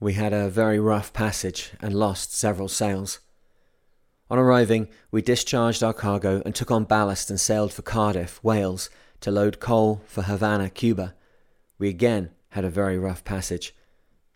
We 0.00 0.14
had 0.14 0.32
a 0.32 0.50
very 0.50 0.78
rough 0.78 1.12
passage 1.12 1.70
and 1.80 1.94
lost 1.94 2.34
several 2.34 2.68
sails. 2.68 3.20
On 4.28 4.38
arriving, 4.38 4.88
we 5.12 5.22
discharged 5.22 5.84
our 5.84 5.94
cargo 5.94 6.42
and 6.44 6.54
took 6.54 6.72
on 6.72 6.84
ballast 6.84 7.30
and 7.30 7.40
sailed 7.40 7.72
for 7.72 7.82
Cardiff, 7.82 8.42
Wales, 8.42 8.90
to 9.20 9.30
load 9.30 9.60
coal 9.60 10.02
for 10.04 10.22
Havana, 10.22 10.68
Cuba. 10.68 11.14
We 11.78 11.88
again 11.88 12.30
had 12.50 12.64
a 12.64 12.70
very 12.70 12.98
rough 12.98 13.24
passage. 13.24 13.74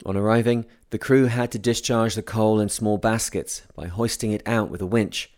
On 0.07 0.17
arriving, 0.17 0.65
the 0.91 0.99
crew 0.99 1.27
had 1.27 1.51
to 1.53 1.59
discharge 1.59 2.15
the 2.15 2.23
coal 2.23 2.61
in 2.61 2.69
small 2.69 2.99
baskets 2.99 3.63
by 3.75 3.89
hoisting 3.89 4.31
it 4.31 4.43
out 4.47 4.71
with 4.71 4.81
a 4.81 4.87
winch. 4.87 5.33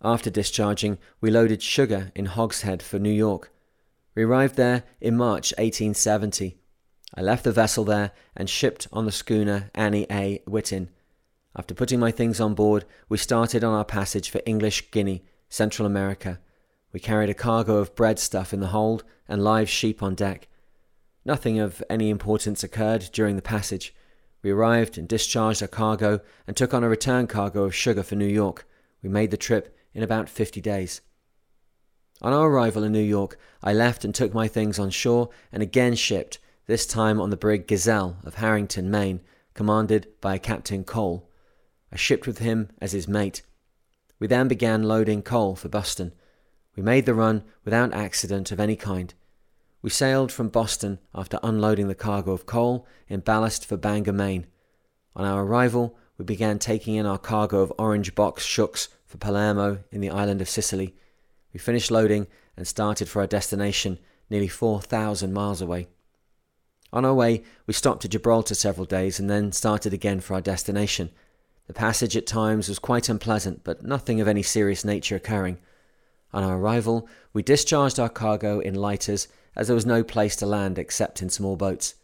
After 0.00 0.30
discharging, 0.30 0.98
we 1.20 1.30
loaded 1.30 1.62
sugar 1.62 2.10
in 2.14 2.24
Hogshead 2.26 2.82
for 2.82 2.98
New 2.98 3.12
York. 3.12 3.52
We 4.14 4.24
arrived 4.24 4.56
there 4.56 4.84
in 5.00 5.16
March 5.16 5.52
1870 5.58 6.61
I 7.14 7.20
left 7.20 7.44
the 7.44 7.52
vessel 7.52 7.84
there 7.84 8.12
and 8.34 8.48
shipped 8.48 8.88
on 8.92 9.04
the 9.04 9.12
schooner 9.12 9.70
Annie 9.74 10.06
A. 10.10 10.40
Whitin. 10.46 10.88
After 11.54 11.74
putting 11.74 12.00
my 12.00 12.10
things 12.10 12.40
on 12.40 12.54
board, 12.54 12.86
we 13.10 13.18
started 13.18 13.62
on 13.62 13.74
our 13.74 13.84
passage 13.84 14.30
for 14.30 14.40
English 14.46 14.90
Guinea, 14.90 15.22
Central 15.50 15.84
America. 15.84 16.40
We 16.92 17.00
carried 17.00 17.28
a 17.28 17.34
cargo 17.34 17.76
of 17.76 17.94
breadstuff 17.94 18.54
in 18.54 18.60
the 18.60 18.68
hold 18.68 19.04
and 19.28 19.44
live 19.44 19.68
sheep 19.68 20.02
on 20.02 20.14
deck. 20.14 20.48
Nothing 21.24 21.58
of 21.60 21.82
any 21.90 22.08
importance 22.08 22.64
occurred 22.64 23.10
during 23.12 23.36
the 23.36 23.42
passage. 23.42 23.94
We 24.42 24.50
arrived 24.50 24.96
and 24.96 25.06
discharged 25.06 25.60
our 25.60 25.68
cargo 25.68 26.20
and 26.46 26.56
took 26.56 26.72
on 26.72 26.82
a 26.82 26.88
return 26.88 27.26
cargo 27.26 27.64
of 27.64 27.74
sugar 27.74 28.02
for 28.02 28.14
New 28.14 28.26
York. 28.26 28.66
We 29.02 29.10
made 29.10 29.30
the 29.30 29.36
trip 29.36 29.76
in 29.92 30.02
about 30.02 30.30
50 30.30 30.62
days. 30.62 31.02
On 32.22 32.32
our 32.32 32.48
arrival 32.48 32.82
in 32.84 32.92
New 32.92 33.00
York, 33.00 33.38
I 33.62 33.74
left 33.74 34.04
and 34.04 34.14
took 34.14 34.32
my 34.32 34.48
things 34.48 34.78
on 34.78 34.88
shore 34.90 35.28
and 35.52 35.62
again 35.62 35.94
shipped 35.94 36.38
this 36.66 36.86
time 36.86 37.20
on 37.20 37.30
the 37.30 37.36
brig 37.36 37.66
Gazelle 37.66 38.16
of 38.24 38.36
Harrington, 38.36 38.90
Maine, 38.90 39.20
commanded 39.54 40.08
by 40.20 40.38
Captain 40.38 40.84
Cole. 40.84 41.28
I 41.92 41.96
shipped 41.96 42.26
with 42.26 42.38
him 42.38 42.70
as 42.80 42.92
his 42.92 43.08
mate. 43.08 43.42
We 44.18 44.26
then 44.26 44.48
began 44.48 44.84
loading 44.84 45.22
coal 45.22 45.56
for 45.56 45.68
Boston. 45.68 46.12
We 46.76 46.82
made 46.82 47.06
the 47.06 47.14
run 47.14 47.42
without 47.64 47.92
accident 47.92 48.52
of 48.52 48.60
any 48.60 48.76
kind. 48.76 49.12
We 49.82 49.90
sailed 49.90 50.30
from 50.30 50.48
Boston 50.48 51.00
after 51.12 51.40
unloading 51.42 51.88
the 51.88 51.94
cargo 51.94 52.32
of 52.32 52.46
coal 52.46 52.86
in 53.08 53.20
ballast 53.20 53.66
for 53.66 53.76
Bangor, 53.76 54.12
Maine. 54.12 54.46
On 55.16 55.24
our 55.24 55.44
arrival, 55.44 55.98
we 56.16 56.24
began 56.24 56.60
taking 56.60 56.94
in 56.94 57.04
our 57.04 57.18
cargo 57.18 57.60
of 57.60 57.72
orange 57.78 58.14
box 58.14 58.44
shooks 58.44 58.88
for 59.04 59.18
Palermo 59.18 59.80
in 59.90 60.00
the 60.00 60.10
island 60.10 60.40
of 60.40 60.48
Sicily. 60.48 60.94
We 61.52 61.58
finished 61.58 61.90
loading 61.90 62.28
and 62.56 62.66
started 62.66 63.08
for 63.08 63.20
our 63.20 63.26
destination 63.26 63.98
nearly 64.30 64.48
4,000 64.48 65.32
miles 65.32 65.60
away. 65.60 65.88
On 66.92 67.04
our 67.04 67.14
way, 67.14 67.42
we 67.66 67.72
stopped 67.72 68.04
at 68.04 68.10
Gibraltar 68.10 68.54
several 68.54 68.84
days 68.84 69.18
and 69.18 69.30
then 69.30 69.52
started 69.52 69.94
again 69.94 70.20
for 70.20 70.34
our 70.34 70.40
destination. 70.40 71.10
The 71.66 71.72
passage 71.72 72.16
at 72.16 72.26
times 72.26 72.68
was 72.68 72.78
quite 72.78 73.08
unpleasant, 73.08 73.64
but 73.64 73.82
nothing 73.82 74.20
of 74.20 74.28
any 74.28 74.42
serious 74.42 74.84
nature 74.84 75.16
occurring. 75.16 75.58
On 76.32 76.42
our 76.42 76.58
arrival, 76.58 77.08
we 77.32 77.42
discharged 77.42 77.98
our 77.98 78.08
cargo 78.08 78.60
in 78.60 78.74
lighters 78.74 79.28
as 79.56 79.66
there 79.66 79.74
was 79.74 79.86
no 79.86 80.02
place 80.02 80.36
to 80.36 80.46
land 80.46 80.78
except 80.78 81.22
in 81.22 81.30
small 81.30 81.56
boats. 81.56 81.94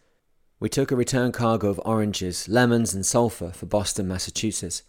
We 0.61 0.69
took 0.69 0.91
a 0.91 0.97
return 0.97 1.33
cargo 1.33 1.69
of 1.69 1.81
oranges, 1.85 2.49
lemons, 2.49 2.95
and 2.95 3.07
sulphur 3.07 3.51
for 3.51 3.67
Boston, 3.67 4.09
Massachusetts. 4.09 4.83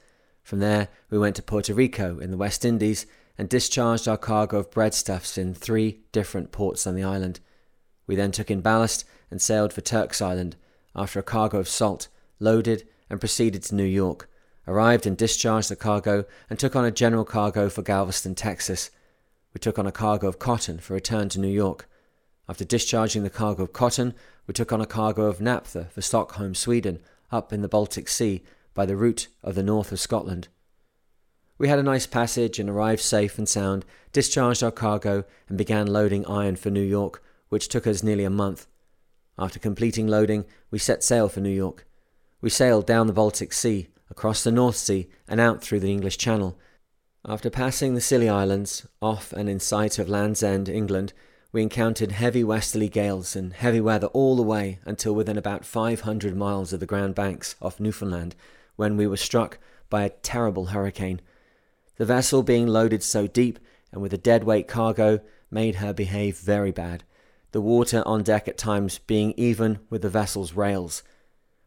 From 0.44 0.60
there, 0.60 0.88
we 1.10 1.20
went 1.20 1.36
to 1.36 1.44
Puerto 1.44 1.74
Rico 1.74 2.20
in 2.20 2.32
the 2.32 2.38
West 2.38 2.66
Indies 2.66 3.06
and 3.38 3.48
discharged 3.48 4.08
our 4.08 4.18
cargo 4.18 4.58
of 4.60 4.72
breadstuffs 4.72 5.38
in 5.38 5.54
three 5.54 6.02
different 6.12 6.52
ports 6.52 6.88
on 6.88 6.96
the 6.96 7.04
island. 7.04 7.40
We 8.08 8.16
then 8.16 8.32
took 8.32 8.50
in 8.50 8.62
ballast 8.62 9.06
and 9.32 9.42
sailed 9.42 9.74
for 9.74 9.82
Turk's 9.82 10.22
Island 10.22 10.56
after 10.96 11.20
a 11.20 11.24
cargo 11.24 11.60
of 11.60 11.70
salt, 11.70 12.08
loaded 12.40 12.88
and 13.10 13.20
proceeded 13.20 13.64
to 13.64 13.76
New 13.76 13.84
York, 13.84 14.30
arrived 14.68 15.06
and 15.06 15.18
discharged 15.18 15.70
the 15.70 15.76
cargo, 15.76 16.26
and 16.50 16.60
took 16.60 16.76
on 16.76 16.86
a 16.86 16.92
general 16.92 17.26
cargo 17.26 17.70
for 17.70 17.82
Galveston, 17.82 18.36
Texas. 18.36 18.92
We 19.54 19.60
took 19.60 19.80
on 19.80 19.88
a 19.88 19.92
cargo 19.92 20.28
of 20.28 20.40
cotton 20.40 20.80
for 20.80 20.94
return 20.94 21.30
to 21.30 21.40
New 21.40 21.48
York. 21.48 21.88
After 22.48 22.66
discharging 22.66 23.24
the 23.24 23.30
cargo 23.30 23.64
of 23.64 23.74
cotton, 23.74 24.14
we 24.48 24.54
took 24.54 24.72
on 24.72 24.82
a 24.82 24.86
cargo 24.86 25.26
of 25.26 25.42
naphtha 25.42 25.86
for 25.86 26.02
Stockholm, 26.02 26.56
Sweden, 26.56 27.00
up 27.32 27.54
in 27.54 27.62
the 27.62 27.68
Baltic 27.68 28.08
Sea 28.08 28.44
by 28.74 28.86
the 28.86 28.96
route 28.96 29.28
of 29.44 29.56
the 29.56 29.64
north 29.64 29.92
of 29.92 30.00
Scotland. 30.00 30.48
We 31.58 31.68
had 31.68 31.80
a 31.80 31.84
nice 31.84 32.08
passage 32.08 32.58
and 32.58 32.70
arrived 32.70 33.02
safe 33.02 33.38
and 33.38 33.48
sound, 33.48 33.86
discharged 34.14 34.64
our 34.64 34.72
cargo, 34.72 35.26
and 35.48 35.58
began 35.58 35.88
loading 35.88 36.26
iron 36.26 36.56
for 36.56 36.70
New 36.70 36.82
York, 36.82 37.22
which 37.50 37.68
took 37.68 37.86
us 37.86 38.02
nearly 38.02 38.24
a 38.24 38.30
month. 38.30 38.66
After 39.40 39.58
completing 39.58 40.06
loading, 40.06 40.44
we 40.70 40.80
set 40.80 41.02
sail 41.02 41.30
for 41.30 41.40
New 41.40 41.50
York. 41.50 41.88
We 42.42 42.50
sailed 42.50 42.86
down 42.86 43.08
the 43.08 43.14
Baltic 43.14 43.54
Sea, 43.54 43.88
across 44.10 44.44
the 44.44 44.52
North 44.52 44.76
Sea, 44.76 45.08
and 45.30 45.40
out 45.40 45.62
through 45.62 45.80
the 45.80 45.92
English 45.92 46.18
Channel. 46.18 46.60
After 47.24 47.50
passing 47.50 47.96
the 47.96 48.02
Scilly 48.02 48.28
Islands, 48.28 48.86
off 49.02 49.32
and 49.32 49.48
in 49.48 49.62
sight 49.62 49.98
of 49.98 50.10
Land's 50.10 50.44
End, 50.44 50.68
England, 50.68 51.14
we 51.54 51.62
encountered 51.62 52.12
heavy 52.12 52.44
westerly 52.44 52.90
gales 52.90 53.34
and 53.34 53.54
heavy 53.54 53.80
weather 53.80 54.08
all 54.08 54.36
the 54.36 54.44
way 54.44 54.80
until 54.84 55.16
within 55.16 55.38
about 55.38 55.64
500 55.64 56.36
miles 56.36 56.74
of 56.74 56.82
the 56.82 56.86
Grand 56.86 57.16
Banks 57.16 57.56
off 57.62 57.80
Newfoundland, 57.80 58.36
when 58.76 58.98
we 58.98 59.08
were 59.08 59.16
struck 59.16 59.58
by 59.90 60.04
a 60.04 60.10
terrible 60.10 60.68
hurricane. 60.68 61.22
The 61.96 62.06
vessel 62.06 62.44
being 62.44 62.68
loaded 62.68 63.04
so 63.04 63.26
deep 63.26 63.58
and 63.94 64.02
with 64.02 64.14
a 64.14 64.18
dead 64.18 64.44
weight 64.44 64.68
cargo 64.68 65.22
made 65.50 65.76
her 65.76 65.94
behave 65.94 66.38
very 66.38 66.72
bad, 66.72 67.06
the 67.52 67.62
water 67.62 68.04
on 68.06 68.24
deck 68.24 68.48
at 68.48 68.58
times 68.58 69.00
being 69.00 69.34
even 69.38 69.80
with 69.90 70.02
the 70.02 70.10
vessel's 70.10 70.54
rails. 70.54 71.04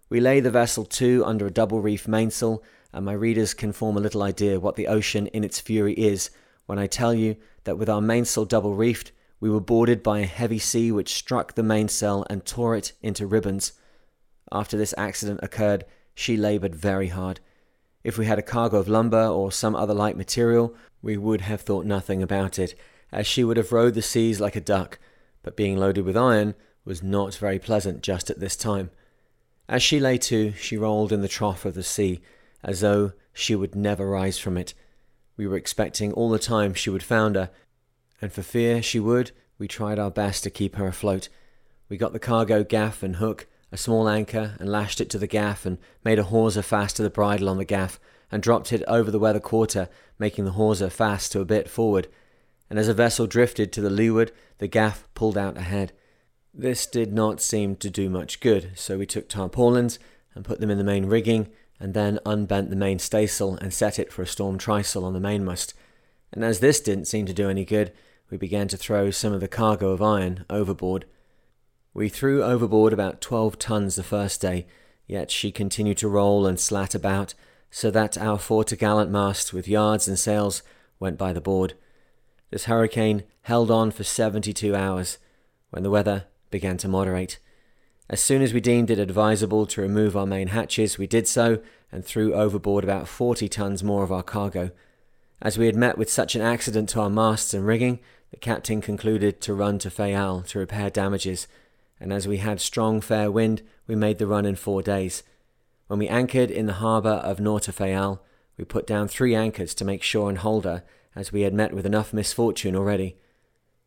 We 0.09 0.21
lay 0.21 0.41
the 0.41 0.51
vessel 0.51 0.85
to 0.85 1.25
under 1.25 1.47
a 1.47 1.51
double 1.51 1.81
reef 1.81 2.07
mainsail, 2.07 2.63
and 2.93 3.05
my 3.05 3.15
readers 3.15 3.55
can 3.55 3.73
form 3.73 3.97
a 3.97 4.01
little 4.01 4.23
idea 4.23 4.61
what 4.61 4.77
the 4.77 4.87
ocean 4.87 5.27
in 5.29 5.45
its 5.45 5.59
fury 5.61 5.95
is 5.95 6.31
when 6.67 6.79
I 6.79 6.87
tell 6.87 7.13
you 7.13 7.37
that 7.65 7.79
with 7.79 7.89
our 7.89 8.01
mainsail 8.01 8.45
double 8.45 8.75
reefed, 8.75 9.13
we 9.41 9.51
were 9.51 9.61
boarded 9.61 10.03
by 10.03 10.21
a 10.21 10.27
heavy 10.27 10.59
sea 10.59 10.93
which 10.93 11.15
struck 11.15 11.55
the 11.55 11.63
mainsail 11.63 12.25
and 12.31 12.45
tore 12.45 12.77
it 12.77 12.93
into 13.03 13.27
ribbons. 13.27 13.73
After 14.53 14.77
this 14.77 14.95
accident 14.97 15.41
occurred, 15.43 15.85
she 16.15 16.37
laboured 16.37 16.75
very 16.75 17.09
hard. 17.09 17.41
If 18.05 18.19
we 18.19 18.27
had 18.27 18.39
a 18.39 18.43
cargo 18.43 18.79
of 18.79 18.89
lumber 18.89 19.27
or 19.27 19.51
some 19.51 19.75
other 19.75 19.95
light 19.95 20.17
material, 20.17 20.75
we 21.03 21.17
would 21.17 21.41
have 21.43 21.63
thought 21.63 21.87
nothing 21.87 22.23
about 22.23 22.59
it, 22.59 22.75
as 23.11 23.27
she 23.27 23.45
would 23.45 23.57
have 23.57 23.73
rode 23.73 23.95
the 23.95 24.03
seas 24.03 24.41
like 24.41 24.57
a 24.57 24.61
duck, 24.61 24.99
but 25.43 25.57
being 25.57 25.77
loaded 25.77 26.05
with 26.05 26.17
iron 26.17 26.55
was 26.85 27.03
not 27.03 27.35
very 27.35 27.59
pleasant 27.59 28.03
just 28.03 28.31
at 28.31 28.41
this 28.41 28.57
time. 28.57 28.91
As 29.69 29.83
she 29.83 30.01
lay 30.01 30.19
to, 30.19 30.53
she 30.53 30.77
rolled 30.77 31.13
in 31.13 31.23
the 31.23 31.29
trough 31.29 31.65
of 31.65 31.75
the 31.75 31.83
sea, 31.83 32.21
as 32.63 32.81
though 32.81 33.13
she 33.33 33.55
would 33.55 33.75
never 33.75 34.09
rise 34.09 34.39
from 34.39 34.57
it. 34.57 34.75
We 35.37 35.47
were 35.47 35.57
expecting 35.57 36.13
all 36.13 36.31
the 36.31 36.39
time 36.39 36.75
she 36.75 36.91
would 36.91 37.03
founder, 37.03 37.51
and 38.21 38.33
for 38.33 38.43
fear 38.43 38.83
she 38.83 39.01
would, 39.01 39.33
we 39.59 39.69
tried 39.69 39.99
our 39.99 40.11
best 40.11 40.43
to 40.45 40.51
keep 40.51 40.77
her 40.77 40.87
afloat. 40.87 41.29
We 41.89 41.97
got 41.97 42.13
the 42.13 42.19
cargo 42.19 42.65
gaff 42.65 43.03
and 43.03 43.17
hook, 43.17 43.47
a 43.71 43.77
small 43.77 44.09
anchor, 44.09 44.57
and 44.59 44.71
lashed 44.71 45.01
it 45.01 45.11
to 45.11 45.19
the 45.19 45.27
gaff, 45.27 45.65
and 45.65 45.79
made 46.05 46.19
a 46.19 46.25
hawser 46.25 46.63
fast 46.63 46.97
to 46.97 47.03
the 47.03 47.11
bridle 47.11 47.49
on 47.49 47.59
the 47.59 47.65
gaff, 47.65 47.99
and 48.31 48.43
dropped 48.43 48.73
it 48.73 48.83
over 48.87 49.11
the 49.11 49.19
weather 49.19 49.41
quarter, 49.41 49.89
making 50.19 50.45
the 50.45 50.53
hawser 50.53 50.91
fast 50.91 51.33
to 51.33 51.41
a 51.41 51.45
bit 51.45 51.69
forward. 51.69 52.09
And 52.73 52.79
as 52.79 52.87
the 52.87 52.95
vessel 52.95 53.27
drifted 53.27 53.71
to 53.71 53.83
the 53.83 53.91
leeward, 53.91 54.33
the 54.57 54.67
gaff 54.67 55.07
pulled 55.13 55.37
out 55.37 55.59
ahead. 55.59 55.93
This 56.55 56.87
did 56.87 57.13
not 57.13 57.43
seem 57.43 57.77
to 57.77 57.91
do 57.91 58.09
much 58.09 58.41
good, 58.41 58.71
so 58.77 58.97
we 58.97 59.05
took 59.05 59.29
tarpaulins 59.29 59.99
and 60.35 60.43
put 60.43 60.59
them 60.59 60.71
in 60.71 60.79
the 60.79 60.83
main 60.83 61.05
rigging, 61.05 61.49
and 61.79 61.93
then 61.93 62.19
unbent 62.25 62.71
the 62.71 62.77
main 62.77 62.99
staysail 62.99 63.57
and 63.57 63.75
set 63.75 63.99
it 63.99 64.11
for 64.11 64.23
a 64.23 64.27
storm 64.27 64.57
trysail 64.57 65.05
on 65.05 65.13
the 65.13 65.21
mainmast. 65.21 65.75
And 66.33 66.43
as 66.43 66.61
this 66.61 66.81
didn't 66.81 67.09
seem 67.09 67.27
to 67.27 67.35
do 67.35 67.51
any 67.51 67.67
good, 67.67 67.93
we 68.31 68.39
began 68.39 68.69
to 68.69 68.79
throw 68.79 69.11
some 69.11 69.35
of 69.35 69.41
the 69.41 69.49
cargo 69.49 69.91
of 69.91 70.01
iron 70.01 70.47
overboard. 70.49 71.05
We 71.93 72.09
threw 72.09 72.43
overboard 72.43 72.95
about 72.95 73.21
twelve 73.21 73.59
tons 73.59 73.97
the 73.97 74.03
first 74.03 74.41
day, 74.41 74.67
yet 75.07 75.31
she 75.31 75.53
continued 75.53 75.99
to 75.99 76.09
roll 76.09 76.47
and 76.47 76.59
slat 76.59 76.95
about, 76.95 77.35
so 77.71 77.91
that 77.91 78.17
our 78.17 78.39
fore 78.39 78.65
topgallant 78.65 79.11
mast 79.11 79.53
with 79.53 79.69
yards 79.69 80.09
and 80.09 80.19
sails 80.19 80.63
went 80.99 81.19
by 81.19 81.35
the 81.35 81.43
board. 81.43 81.75
This 82.53 82.67
hurricane 82.67 83.23
held 83.45 83.71
on 83.71 83.91
for 83.91 84.05
seventy 84.05 84.53
two 84.53 84.77
hours, 84.77 85.17
when 85.71 85.83
the 85.83 85.91
weather 85.91 86.27
began 86.51 86.77
to 86.77 86.89
moderate. 86.89 87.39
As 88.11 88.23
soon 88.23 88.43
as 88.43 88.53
we 88.53 88.61
deemed 88.61 88.91
it 88.91 88.99
advisable 88.99 89.65
to 89.65 89.81
remove 89.81 90.15
our 90.15 90.27
main 90.27 90.49
hatches, 90.49 90.99
we 90.99 91.07
did 91.07 91.27
so 91.27 91.63
and 91.91 92.05
threw 92.05 92.35
overboard 92.35 92.85
about 92.85 93.09
40 93.09 93.49
tons 93.49 93.83
more 93.83 94.05
of 94.05 94.13
our 94.13 94.23
cargo. 94.23 94.71
As 95.41 95.57
we 95.57 95.65
had 95.65 95.77
met 95.77 95.97
with 95.97 96.11
such 96.11 96.35
an 96.35 96.43
accident 96.43 96.91
to 96.91 97.01
our 97.01 97.09
masts 97.09 97.55
and 97.55 97.67
rigging, 97.67 98.01
the 98.31 98.37
captain 98.37 98.83
concluded 98.83 99.41
to 99.41 99.55
run 99.55 99.79
to 99.79 99.89
Fayal 99.89 100.47
to 100.49 100.59
repair 100.59 100.91
damages, 100.91 101.49
and 101.99 102.13
as 102.13 102.29
we 102.29 102.37
had 102.37 102.61
strong 102.61 103.01
fair 103.01 103.31
wind, 103.31 103.63
we 103.87 103.95
made 103.95 104.19
the 104.19 104.27
run 104.27 104.45
in 104.45 104.57
four 104.57 104.83
days. 104.83 105.23
When 105.87 105.99
we 105.99 106.07
anchored 106.07 106.51
in 106.51 106.67
the 106.67 106.75
harbour 106.75 107.09
of 107.25 107.41
Norte 107.41 107.73
Fayal, 107.73 108.19
we 108.59 108.67
put 108.67 108.87
down 108.87 109.09
three 109.09 109.35
anchors 109.35 109.75
to 109.77 109.87
make 109.87 110.03
sure 110.03 110.29
and 110.29 110.37
hold 110.37 110.67
her, 110.67 110.85
as 111.15 111.33
we 111.33 111.43
had 111.43 111.55
met 111.55 111.73
with 111.73 111.87
enough 111.87 112.13
misfortune 112.13 112.77
already. 112.77 113.17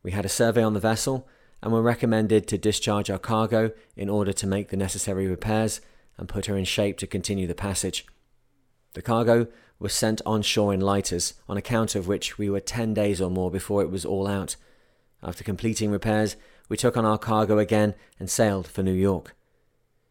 We 0.02 0.12
had 0.12 0.24
a 0.24 0.28
survey 0.28 0.62
on 0.62 0.74
the 0.74 0.80
vessel, 0.80 1.28
and 1.62 1.72
were 1.72 1.82
recommended 1.82 2.46
to 2.46 2.58
discharge 2.58 3.10
our 3.10 3.18
cargo 3.18 3.72
in 3.96 4.08
order 4.08 4.32
to 4.32 4.46
make 4.46 4.68
the 4.68 4.76
necessary 4.76 5.26
repairs 5.26 5.80
and 6.16 6.28
put 6.28 6.46
her 6.46 6.56
in 6.56 6.64
shape 6.64 6.98
to 6.98 7.06
continue 7.06 7.46
the 7.46 7.54
passage. 7.54 8.06
The 8.94 9.02
cargo 9.02 9.48
was 9.78 9.92
sent 9.92 10.22
on 10.24 10.42
shore 10.42 10.72
in 10.72 10.80
lighters, 10.80 11.34
on 11.48 11.56
account 11.56 11.94
of 11.94 12.08
which 12.08 12.38
we 12.38 12.48
were 12.48 12.60
ten 12.60 12.94
days 12.94 13.20
or 13.20 13.30
more 13.30 13.50
before 13.50 13.82
it 13.82 13.90
was 13.90 14.04
all 14.04 14.26
out. 14.26 14.56
After 15.22 15.44
completing 15.44 15.90
repairs, 15.90 16.36
we 16.68 16.76
took 16.76 16.96
on 16.96 17.04
our 17.04 17.18
cargo 17.18 17.58
again 17.58 17.94
and 18.18 18.30
sailed 18.30 18.66
for 18.66 18.82
New 18.82 18.92
York. 18.92 19.35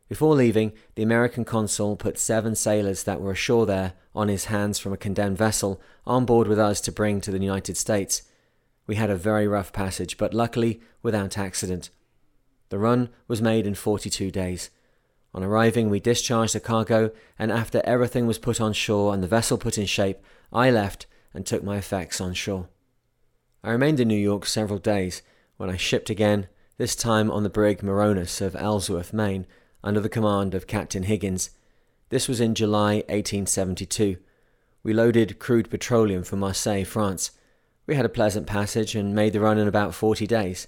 Before 0.08 0.36
leaving, 0.36 0.74
the 0.94 1.04
American 1.04 1.46
consul 1.46 1.96
put 1.96 2.20
seven 2.20 2.56
sailors 2.56 3.04
that 3.04 3.20
were 3.20 3.32
ashore 3.32 3.66
there 3.66 3.94
on 4.14 4.28
his 4.28 4.46
hands 4.46 4.78
from 4.78 4.94
a 4.94 4.98
condemned 4.98 5.38
vessel 5.38 5.82
on 6.06 6.26
board 6.26 6.48
with 6.48 6.60
us 6.60 6.80
to 6.82 6.92
bring 6.92 7.22
to 7.22 7.32
the 7.32 7.40
United 7.40 7.76
States. 7.76 8.22
We 8.86 8.96
had 8.96 9.10
a 9.10 9.16
very 9.16 9.48
rough 9.48 9.74
passage, 9.74 10.18
but 10.18 10.34
luckily 10.34 10.80
without 11.02 11.40
accident. 11.40 11.90
The 12.70 12.78
run 12.78 13.10
was 13.28 13.42
made 13.42 13.66
in 13.66 13.74
42 13.74 14.30
days. 14.30 14.70
On 15.34 15.44
arriving, 15.44 15.90
we 15.90 16.00
discharged 16.00 16.54
the 16.54 16.60
cargo, 16.60 17.12
and 17.38 17.52
after 17.52 17.82
everything 17.84 18.28
was 18.28 18.38
put 18.38 18.62
on 18.62 18.74
shore 18.74 19.14
and 19.14 19.24
the 19.24 19.28
vessel 19.28 19.58
put 19.58 19.78
in 19.78 19.86
shape, 19.86 20.20
I 20.54 20.70
left 20.70 21.08
and 21.34 21.46
took 21.46 21.64
my 21.64 21.78
effects 21.78 22.22
on 22.22 22.34
shore. 22.34 22.70
I 23.64 23.72
remained 23.72 24.00
in 24.00 24.08
New 24.08 24.16
York 24.16 24.46
several 24.46 24.80
days, 24.80 25.24
when 25.58 25.70
I 25.70 25.78
shipped 25.78 26.10
again, 26.12 26.48
this 26.78 26.96
time 26.96 27.32
on 27.32 27.44
the 27.44 27.50
brig 27.50 27.82
Maronis 27.82 28.40
of 28.40 28.56
Ellsworth, 28.56 29.12
Maine, 29.12 29.48
under 29.86 30.02
the 30.02 30.10
command 30.10 30.54
of 30.54 30.68
Captain 30.68 31.04
Higgins. 31.04 31.52
This 32.10 32.28
was 32.28 32.42
in 32.42 32.56
July 32.56 32.96
1872. 33.08 34.18
We 34.84 34.92
loaded 34.92 35.40
crude 35.40 35.70
petroleum 35.70 36.24
for 36.24 36.36
Marseille, 36.36 36.84
France, 36.84 37.32
we 37.88 37.96
had 37.96 38.06
a 38.06 38.10
pleasant 38.10 38.48
passage 38.48 38.96
and 38.96 39.14
made 39.14 39.34
the 39.34 39.40
run 39.40 39.58
in 39.58 39.68
about 39.68 39.94
40 39.94 40.26
days. 40.26 40.68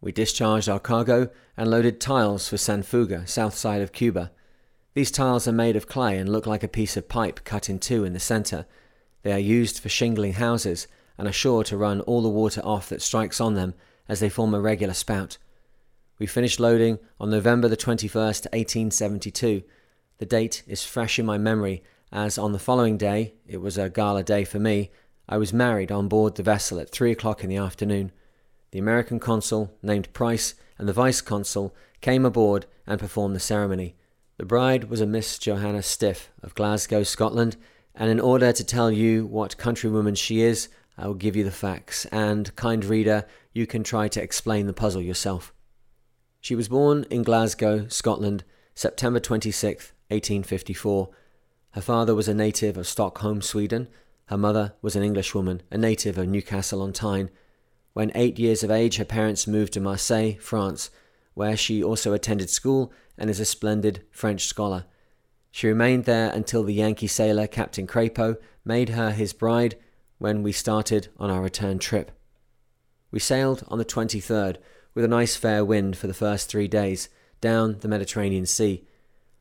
We 0.00 0.12
discharged 0.12 0.68
our 0.68 0.80
cargo 0.80 1.28
and 1.56 1.70
loaded 1.70 2.00
tiles 2.00 2.48
for 2.48 2.56
Cienfuegos, 2.56 3.28
south 3.28 3.54
side 3.54 3.82
of 3.82 3.92
Cuba. 3.92 4.30
These 4.94 5.10
tiles 5.10 5.46
are 5.46 5.52
made 5.52 5.76
of 5.76 5.86
clay 5.86 6.16
and 6.16 6.28
look 6.28 6.46
like 6.46 6.62
a 6.62 6.68
piece 6.68 6.96
of 6.96 7.08
pipe 7.08 7.44
cut 7.44 7.68
in 7.68 7.78
two 7.78 8.04
in 8.04 8.14
the 8.14 8.20
centre. 8.20 8.66
They 9.22 9.32
are 9.32 9.38
used 9.38 9.78
for 9.78 9.88
shingling 9.88 10.34
houses 10.34 10.88
and 11.18 11.28
are 11.28 11.32
sure 11.32 11.64
to 11.64 11.76
run 11.76 12.00
all 12.02 12.22
the 12.22 12.28
water 12.28 12.62
off 12.64 12.88
that 12.88 13.02
strikes 13.02 13.40
on 13.40 13.54
them 13.54 13.74
as 14.08 14.20
they 14.20 14.30
form 14.30 14.54
a 14.54 14.60
regular 14.60 14.94
spout. 14.94 15.36
We 16.18 16.26
finished 16.26 16.58
loading 16.58 16.98
on 17.20 17.30
November 17.30 17.68
the 17.68 17.76
21st, 17.76 18.46
1872. 18.52 19.62
The 20.18 20.26
date 20.26 20.62
is 20.66 20.84
fresh 20.84 21.18
in 21.18 21.26
my 21.26 21.38
memory 21.38 21.82
as 22.10 22.38
on 22.38 22.52
the 22.52 22.58
following 22.58 22.96
day, 22.96 23.34
it 23.46 23.58
was 23.58 23.76
a 23.76 23.90
gala 23.90 24.24
day 24.24 24.44
for 24.44 24.58
me, 24.58 24.90
I 25.28 25.36
was 25.36 25.52
married 25.52 25.92
on 25.92 26.08
board 26.08 26.36
the 26.36 26.42
vessel 26.42 26.80
at 26.80 26.88
three 26.88 27.12
o'clock 27.12 27.44
in 27.44 27.50
the 27.50 27.58
afternoon. 27.58 28.12
The 28.70 28.78
American 28.78 29.20
consul, 29.20 29.76
named 29.82 30.12
Price, 30.14 30.54
and 30.78 30.88
the 30.88 30.94
vice 30.94 31.20
consul 31.20 31.74
came 32.00 32.24
aboard 32.24 32.66
and 32.86 32.98
performed 32.98 33.36
the 33.36 33.40
ceremony. 33.40 33.94
The 34.38 34.46
bride 34.46 34.84
was 34.84 35.02
a 35.02 35.06
Miss 35.06 35.38
Johanna 35.38 35.82
Stiff 35.82 36.30
of 36.42 36.54
Glasgow, 36.54 37.02
Scotland, 37.02 37.56
and 37.94 38.10
in 38.10 38.20
order 38.20 38.52
to 38.52 38.64
tell 38.64 38.90
you 38.90 39.26
what 39.26 39.58
countrywoman 39.58 40.16
she 40.16 40.40
is, 40.40 40.68
I 40.96 41.06
will 41.06 41.14
give 41.14 41.36
you 41.36 41.44
the 41.44 41.50
facts, 41.50 42.06
and, 42.06 42.54
kind 42.56 42.84
reader, 42.84 43.26
you 43.52 43.66
can 43.66 43.84
try 43.84 44.08
to 44.08 44.22
explain 44.22 44.66
the 44.66 44.72
puzzle 44.72 45.02
yourself. 45.02 45.52
She 46.48 46.54
was 46.54 46.70
born 46.70 47.04
in 47.10 47.24
Glasgow, 47.24 47.88
Scotland, 47.88 48.42
September 48.74 49.20
26, 49.20 49.92
1854. 50.08 51.10
Her 51.72 51.80
father 51.82 52.14
was 52.14 52.26
a 52.26 52.32
native 52.32 52.78
of 52.78 52.86
Stockholm, 52.86 53.42
Sweden. 53.42 53.86
Her 54.28 54.38
mother 54.38 54.72
was 54.80 54.96
an 54.96 55.02
Englishwoman, 55.02 55.60
a 55.70 55.76
native 55.76 56.16
of 56.16 56.26
Newcastle 56.26 56.80
on 56.80 56.94
Tyne. 56.94 57.28
When 57.92 58.10
eight 58.14 58.38
years 58.38 58.62
of 58.62 58.70
age, 58.70 58.96
her 58.96 59.04
parents 59.04 59.46
moved 59.46 59.74
to 59.74 59.80
Marseille, 59.80 60.38
France, 60.40 60.88
where 61.34 61.54
she 61.54 61.84
also 61.84 62.14
attended 62.14 62.48
school 62.48 62.94
and 63.18 63.28
is 63.28 63.40
a 63.40 63.44
splendid 63.44 64.06
French 64.10 64.46
scholar. 64.46 64.86
She 65.50 65.66
remained 65.66 66.06
there 66.06 66.30
until 66.30 66.64
the 66.64 66.72
Yankee 66.72 67.08
sailor 67.08 67.46
Captain 67.46 67.86
Crapo 67.86 68.38
made 68.64 68.88
her 68.88 69.10
his 69.10 69.34
bride 69.34 69.76
when 70.16 70.42
we 70.42 70.52
started 70.52 71.08
on 71.18 71.28
our 71.28 71.42
return 71.42 71.78
trip. 71.78 72.10
We 73.10 73.18
sailed 73.18 73.64
on 73.68 73.76
the 73.76 73.84
23rd 73.84 74.56
with 74.98 75.04
a 75.04 75.08
nice 75.08 75.36
fair 75.36 75.64
wind 75.64 75.96
for 75.96 76.08
the 76.08 76.12
first 76.12 76.50
three 76.50 76.66
days 76.66 77.08
down 77.40 77.78
the 77.78 77.86
Mediterranean 77.86 78.44
Sea. 78.44 78.82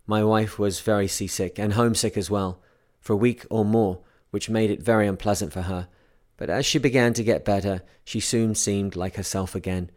My 0.05 0.23
wife 0.23 0.59
was 0.59 0.81
very 0.81 1.07
seasick 1.07 1.57
and 1.57 1.73
homesick 1.73 2.15
as 2.15 2.29
well, 2.29 2.61
for 2.99 3.13
a 3.13 3.17
week 3.17 3.43
or 3.49 3.65
more, 3.65 4.01
which 4.29 4.51
made 4.51 4.69
it 4.69 4.83
very 4.83 5.07
unpleasant 5.07 5.51
for 5.51 5.63
her. 5.63 5.87
But 6.37 6.51
as 6.51 6.67
she 6.67 6.77
began 6.77 7.15
to 7.15 7.23
get 7.23 7.43
better, 7.43 7.81
she 8.03 8.19
soon 8.19 8.53
seemed 8.53 8.95
like 8.95 9.15
herself 9.15 9.55
again. 9.55 9.89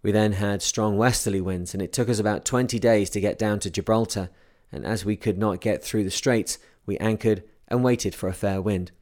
We 0.00 0.12
then 0.12 0.34
had 0.34 0.62
strong 0.62 0.96
westerly 0.96 1.40
winds, 1.40 1.74
and 1.74 1.82
it 1.82 1.92
took 1.92 2.08
us 2.08 2.20
about 2.20 2.44
20 2.44 2.78
days 2.78 3.10
to 3.10 3.20
get 3.20 3.36
down 3.36 3.58
to 3.58 3.70
Gibraltar, 3.70 4.30
and 4.70 4.86
as 4.86 5.04
we 5.04 5.16
could 5.16 5.38
not 5.38 5.60
get 5.60 5.82
through 5.82 6.04
the 6.04 6.10
straits, 6.12 6.56
we 6.86 6.96
anchored 6.98 7.42
and 7.66 7.82
waited 7.82 8.14
for 8.14 8.28
a 8.28 8.32
fair 8.32 8.62
wind. 8.62 8.92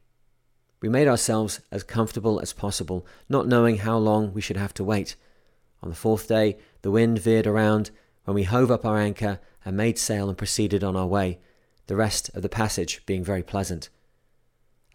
We 0.81 0.89
made 0.89 1.07
ourselves 1.07 1.59
as 1.69 1.83
comfortable 1.83 2.39
as 2.39 2.51
possible, 2.51 3.05
not 3.29 3.47
knowing 3.47 3.77
how 3.77 3.99
long 3.99 4.33
we 4.33 4.41
should 4.41 4.57
have 4.57 4.73
to 4.73 4.83
wait. 4.83 5.15
On 5.83 5.89
the 5.89 5.95
fourth 5.95 6.29
day, 6.29 6.57
the 6.81 6.91
wind 6.91 7.19
veered 7.19 7.45
around 7.45 7.91
when 8.23 8.35
we 8.35 8.43
hove 8.43 8.71
up 8.71 8.85
our 8.85 8.97
anchor 8.97 9.41
and 9.65 9.75
made 9.75 9.99
sail 9.99 10.29
and 10.29 10.37
proceeded 10.37 10.81
on 10.81 10.95
our 10.95 11.05
way, 11.05 11.39
the 11.87 11.97
rest 11.97 12.31
of 12.33 12.41
the 12.41 12.47
passage 12.47 13.05
being 13.05 13.21
very 13.21 13.43
pleasant. 13.43 13.89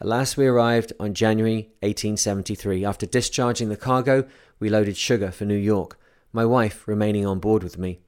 At 0.00 0.06
last 0.06 0.38
we 0.38 0.46
arrived 0.46 0.94
on 0.98 1.12
January 1.12 1.68
1873. 1.80 2.86
After 2.86 3.04
discharging 3.04 3.68
the 3.68 3.76
cargo, 3.76 4.26
we 4.58 4.70
loaded 4.70 4.96
sugar 4.96 5.30
for 5.30 5.44
New 5.44 5.58
York, 5.58 5.98
my 6.32 6.46
wife 6.46 6.88
remaining 6.88 7.26
on 7.26 7.38
board 7.38 7.62
with 7.62 7.76
me. 7.76 8.00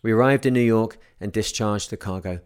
We 0.00 0.12
arrived 0.12 0.46
in 0.46 0.54
New 0.54 0.60
York 0.60 0.98
and 1.18 1.32
discharged 1.32 1.90
the 1.90 1.96
cargo. 1.96 2.38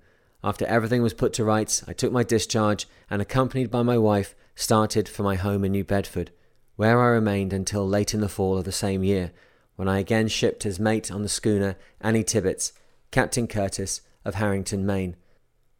After 0.42 0.64
everything 0.64 1.02
was 1.02 1.12
put 1.12 1.34
to 1.34 1.44
rights, 1.44 1.84
I 1.86 1.92
took 1.92 2.12
my 2.12 2.22
discharge 2.22 2.88
and, 3.10 3.20
accompanied 3.20 3.70
by 3.70 3.82
my 3.82 3.98
wife, 3.98 4.34
started 4.54 5.06
for 5.06 5.22
my 5.22 5.34
home 5.34 5.66
in 5.66 5.72
New 5.72 5.84
Bedford, 5.84 6.30
where 6.76 6.98
I 7.02 7.08
remained 7.08 7.52
until 7.52 7.86
late 7.86 8.14
in 8.14 8.22
the 8.22 8.28
fall 8.30 8.56
of 8.56 8.64
the 8.64 8.72
same 8.72 9.04
year, 9.04 9.32
when 9.80 9.88
I 9.88 9.98
again 9.98 10.28
shipped 10.28 10.66
as 10.66 10.78
mate 10.78 11.10
on 11.10 11.22
the 11.22 11.28
schooner 11.30 11.74
Annie 12.02 12.22
Tibbets, 12.22 12.74
Captain 13.10 13.46
Curtis 13.46 14.02
of 14.26 14.34
Harrington, 14.34 14.84
Maine. 14.84 15.16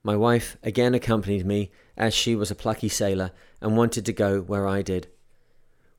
My 0.03 0.16
wife 0.16 0.57
again 0.62 0.94
accompanied 0.94 1.44
me, 1.44 1.70
as 1.98 2.14
she 2.14 2.35
was 2.35 2.51
a 2.51 2.55
plucky 2.55 2.88
sailor 2.88 3.31
and 3.61 3.77
wanted 3.77 4.07
to 4.07 4.14
go 4.14 4.40
where 4.40 4.66
I 4.66 4.81
did. 4.81 5.09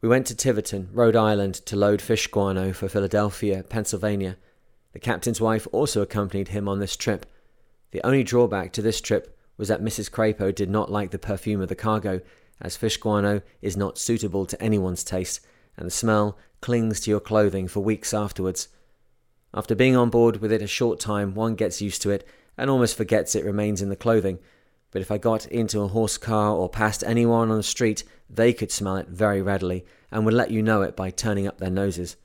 We 0.01 0.09
went 0.09 0.25
to 0.25 0.35
Tiverton, 0.35 0.89
Rhode 0.91 1.15
Island, 1.15 1.53
to 1.67 1.75
load 1.75 2.01
fish 2.01 2.25
guano 2.25 2.73
for 2.73 2.89
Philadelphia, 2.89 3.61
Pennsylvania. 3.61 4.35
The 4.93 4.99
captain's 4.99 5.39
wife 5.39 5.67
also 5.71 6.01
accompanied 6.01 6.47
him 6.47 6.67
on 6.67 6.79
this 6.79 6.97
trip. 6.97 7.27
The 7.91 8.03
only 8.03 8.23
drawback 8.23 8.73
to 8.73 8.81
this 8.81 8.99
trip 8.99 9.37
was 9.57 9.67
that 9.67 9.83
Mrs. 9.83 10.09
Crapo 10.09 10.51
did 10.55 10.71
not 10.71 10.91
like 10.91 11.11
the 11.11 11.19
perfume 11.19 11.61
of 11.61 11.69
the 11.69 11.75
cargo, 11.75 12.21
as 12.59 12.75
fish 12.75 12.97
guano 12.97 13.43
is 13.61 13.77
not 13.77 13.99
suitable 13.99 14.47
to 14.47 14.59
anyone's 14.59 15.03
taste, 15.03 15.39
and 15.77 15.85
the 15.85 15.91
smell 15.91 16.39
clings 16.61 16.99
to 17.01 17.09
your 17.09 17.19
clothing 17.19 17.67
for 17.67 17.81
weeks 17.81 18.13
afterwards. 18.13 18.67
After 19.53 19.75
being 19.75 19.97
on 19.97 20.09
board 20.09 20.37
with 20.37 20.51
it 20.51 20.61
a 20.61 20.67
short 20.67 20.99
time, 20.99 21.33
one 21.33 21.55
gets 21.55 21.81
used 21.81 22.01
to 22.03 22.11
it 22.11 22.25
and 22.57 22.69
almost 22.69 22.95
forgets 22.95 23.35
it 23.35 23.43
remains 23.43 23.81
in 23.81 23.89
the 23.89 23.95
clothing. 23.95 24.39
But 24.91 25.01
if 25.01 25.11
I 25.11 25.17
got 25.17 25.45
into 25.47 25.81
a 25.81 25.87
horse 25.87 26.17
car 26.17 26.53
or 26.53 26.69
passed 26.69 27.03
anyone 27.03 27.49
on 27.49 27.57
the 27.57 27.63
street, 27.63 28.03
they 28.29 28.53
could 28.53 28.71
smell 28.71 28.97
it 28.97 29.07
very 29.07 29.41
readily 29.41 29.85
and 30.11 30.25
would 30.25 30.33
let 30.33 30.51
you 30.51 30.61
know 30.61 30.81
it 30.81 30.95
by 30.95 31.09
turning 31.09 31.47
up 31.47 31.57
their 31.57 31.69
noses. 31.69 32.15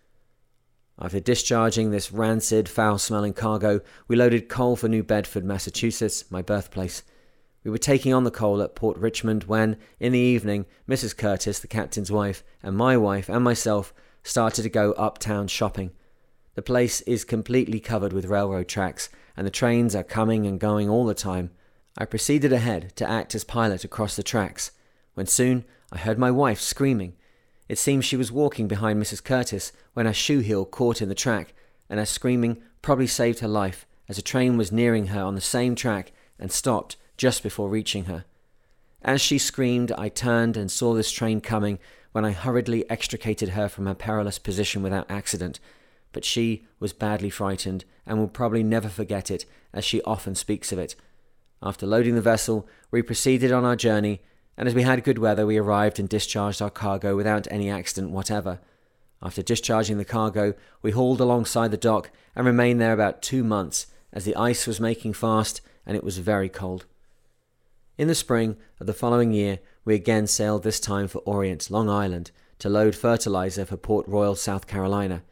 After 0.99 1.21
discharging 1.21 1.91
this 1.91 2.11
rancid, 2.11 2.69
foul 2.69 2.99
smelling 2.99 3.35
cargo, 3.35 3.81
we 4.09 4.17
loaded 4.17 4.49
coal 4.49 4.77
for 4.77 4.89
New 4.89 5.03
Bedford, 5.03 5.45
Massachusetts, 5.45 6.25
my 6.31 6.43
birthplace. 6.43 7.03
We 7.65 7.71
were 7.71 7.79
taking 7.79 8.15
on 8.15 8.25
the 8.25 8.31
coal 8.31 8.63
at 8.63 8.75
Port 8.75 8.97
Richmond 8.97 9.45
when, 9.45 9.77
in 10.01 10.13
the 10.13 10.19
evening, 10.19 10.67
Mrs. 10.89 11.17
Curtis, 11.17 11.59
the 11.59 11.67
captain's 11.67 12.11
wife, 12.11 12.43
and 12.63 12.77
my 12.77 12.97
wife 12.97 13.29
and 13.29 13.45
myself 13.45 13.93
started 14.27 14.63
to 14.63 14.69
go 14.69 14.93
uptown 14.93 15.47
shopping. 15.47 15.93
The 16.57 16.63
place 16.63 17.01
is 17.03 17.25
completely 17.25 17.79
covered 17.79 18.13
with 18.13 18.27
railroad 18.27 18.67
tracks, 18.67 19.09
and 19.37 19.47
the 19.47 19.51
trains 19.51 19.95
are 19.95 20.03
coming 20.03 20.47
and 20.47 20.59
going 20.59 20.89
all 20.89 21.07
the 21.07 21.15
time. 21.15 21.51
I 21.97 22.07
proceeded 22.07 22.53
ahead 22.53 22.95
to 22.97 23.09
act 23.09 23.35
as 23.35 23.45
pilot 23.45 23.85
across 23.85 24.17
the 24.17 24.23
tracks, 24.23 24.73
when 25.15 25.27
soon 25.27 25.65
I 25.93 25.99
heard 25.99 26.19
my 26.19 26.31
wife 26.31 26.61
screaming. 26.61 27.15
It 27.69 27.79
seems 27.79 28.05
she 28.05 28.17
was 28.17 28.33
walking 28.33 28.67
behind 28.69 29.01
Mrs. 29.01 29.23
Curtis 29.23 29.73
when 29.95 30.07
her 30.07 30.13
shoe 30.13 30.41
heel 30.41 30.65
caught 30.65 31.01
in 31.01 31.09
the 31.09 31.15
track, 31.15 31.55
and 31.89 32.01
her 32.01 32.07
screaming 32.07 32.61
probably 32.83 33.07
saved 33.07 33.39
her 33.41 33.49
life, 33.49 33.87
as 34.09 34.19
a 34.19 34.23
train 34.23 34.57
was 34.57 34.73
nearing 34.73 35.09
her 35.09 35.23
on 35.23 35.35
the 35.35 35.41
same 35.41 35.75
track 35.75 36.13
and 36.39 36.51
stopped 36.51 36.97
just 37.17 37.43
before 37.43 37.69
reaching 37.69 38.05
her. 38.05 38.25
As 39.03 39.21
she 39.21 39.39
screamed, 39.39 39.93
I 39.93 40.09
turned 40.09 40.57
and 40.57 40.71
saw 40.71 40.95
this 40.95 41.13
train 41.13 41.41
coming 41.41 41.79
when 42.17 42.25
I 42.25 42.33
hurriedly 42.33 42.89
extricated 42.89 43.51
her 43.51 43.69
from 43.69 43.85
her 43.85 43.95
perilous 43.95 44.39
position 44.39 44.83
without 44.83 45.11
accident. 45.11 45.61
But 46.13 46.25
she 46.25 46.65
was 46.81 46.95
badly 46.95 47.29
frightened 47.29 47.85
and 48.07 48.19
will 48.19 48.27
probably 48.27 48.63
never 48.63 48.89
forget 48.89 49.31
it, 49.31 49.45
as 49.75 49.85
she 49.85 50.01
often 50.01 50.35
speaks 50.35 50.73
of 50.73 50.79
it. 50.79 50.95
After 51.63 51.85
loading 51.85 52.15
the 52.15 52.23
vessel, 52.23 52.67
we 52.91 53.03
proceeded 53.03 53.53
on 53.53 53.67
our 53.67 53.77
journey, 53.77 54.23
and 54.57 54.67
as 54.67 54.75
we 54.75 54.81
had 54.81 55.05
good 55.05 55.19
weather, 55.19 55.45
we 55.45 55.59
arrived 55.59 55.99
and 56.01 56.09
discharged 56.09 56.63
our 56.63 56.71
cargo 56.71 57.15
without 57.17 57.47
any 57.51 57.69
accident 57.69 58.15
whatever. 58.15 58.61
After 59.21 59.43
discharging 59.43 59.99
the 59.99 60.05
cargo, 60.07 60.55
we 60.81 60.93
hauled 60.93 61.21
alongside 61.21 61.71
the 61.71 61.77
dock 61.77 62.11
and 62.35 62.47
remained 62.47 62.81
there 62.81 62.95
about 62.95 63.21
two 63.21 63.45
months, 63.45 63.89
as 64.11 64.25
the 64.25 64.37
ice 64.37 64.67
was 64.67 64.81
making 64.81 65.13
fast 65.13 65.61
and 65.85 65.95
it 65.95 66.03
was 66.03 66.17
very 66.17 66.49
cold. 66.49 66.87
In 67.99 68.09
the 68.09 68.15
spring 68.15 68.57
of 68.81 68.87
the 68.87 68.95
following 68.95 69.33
year, 69.33 69.59
we 69.87 69.95
again 69.95 70.27
sailed 70.27 70.65
this 70.65 70.81
time 70.81 71.07
for 71.07 71.21
Orient, 71.21 71.71
Long 71.71 71.89
Island, 71.89 72.33
to 72.59 72.69
load 72.69 72.97
fertilizer 72.97 73.65
for 73.65 73.77
Port 73.77 74.07
Royal, 74.09 74.35
South 74.35 74.67
Carolina. 74.67 75.23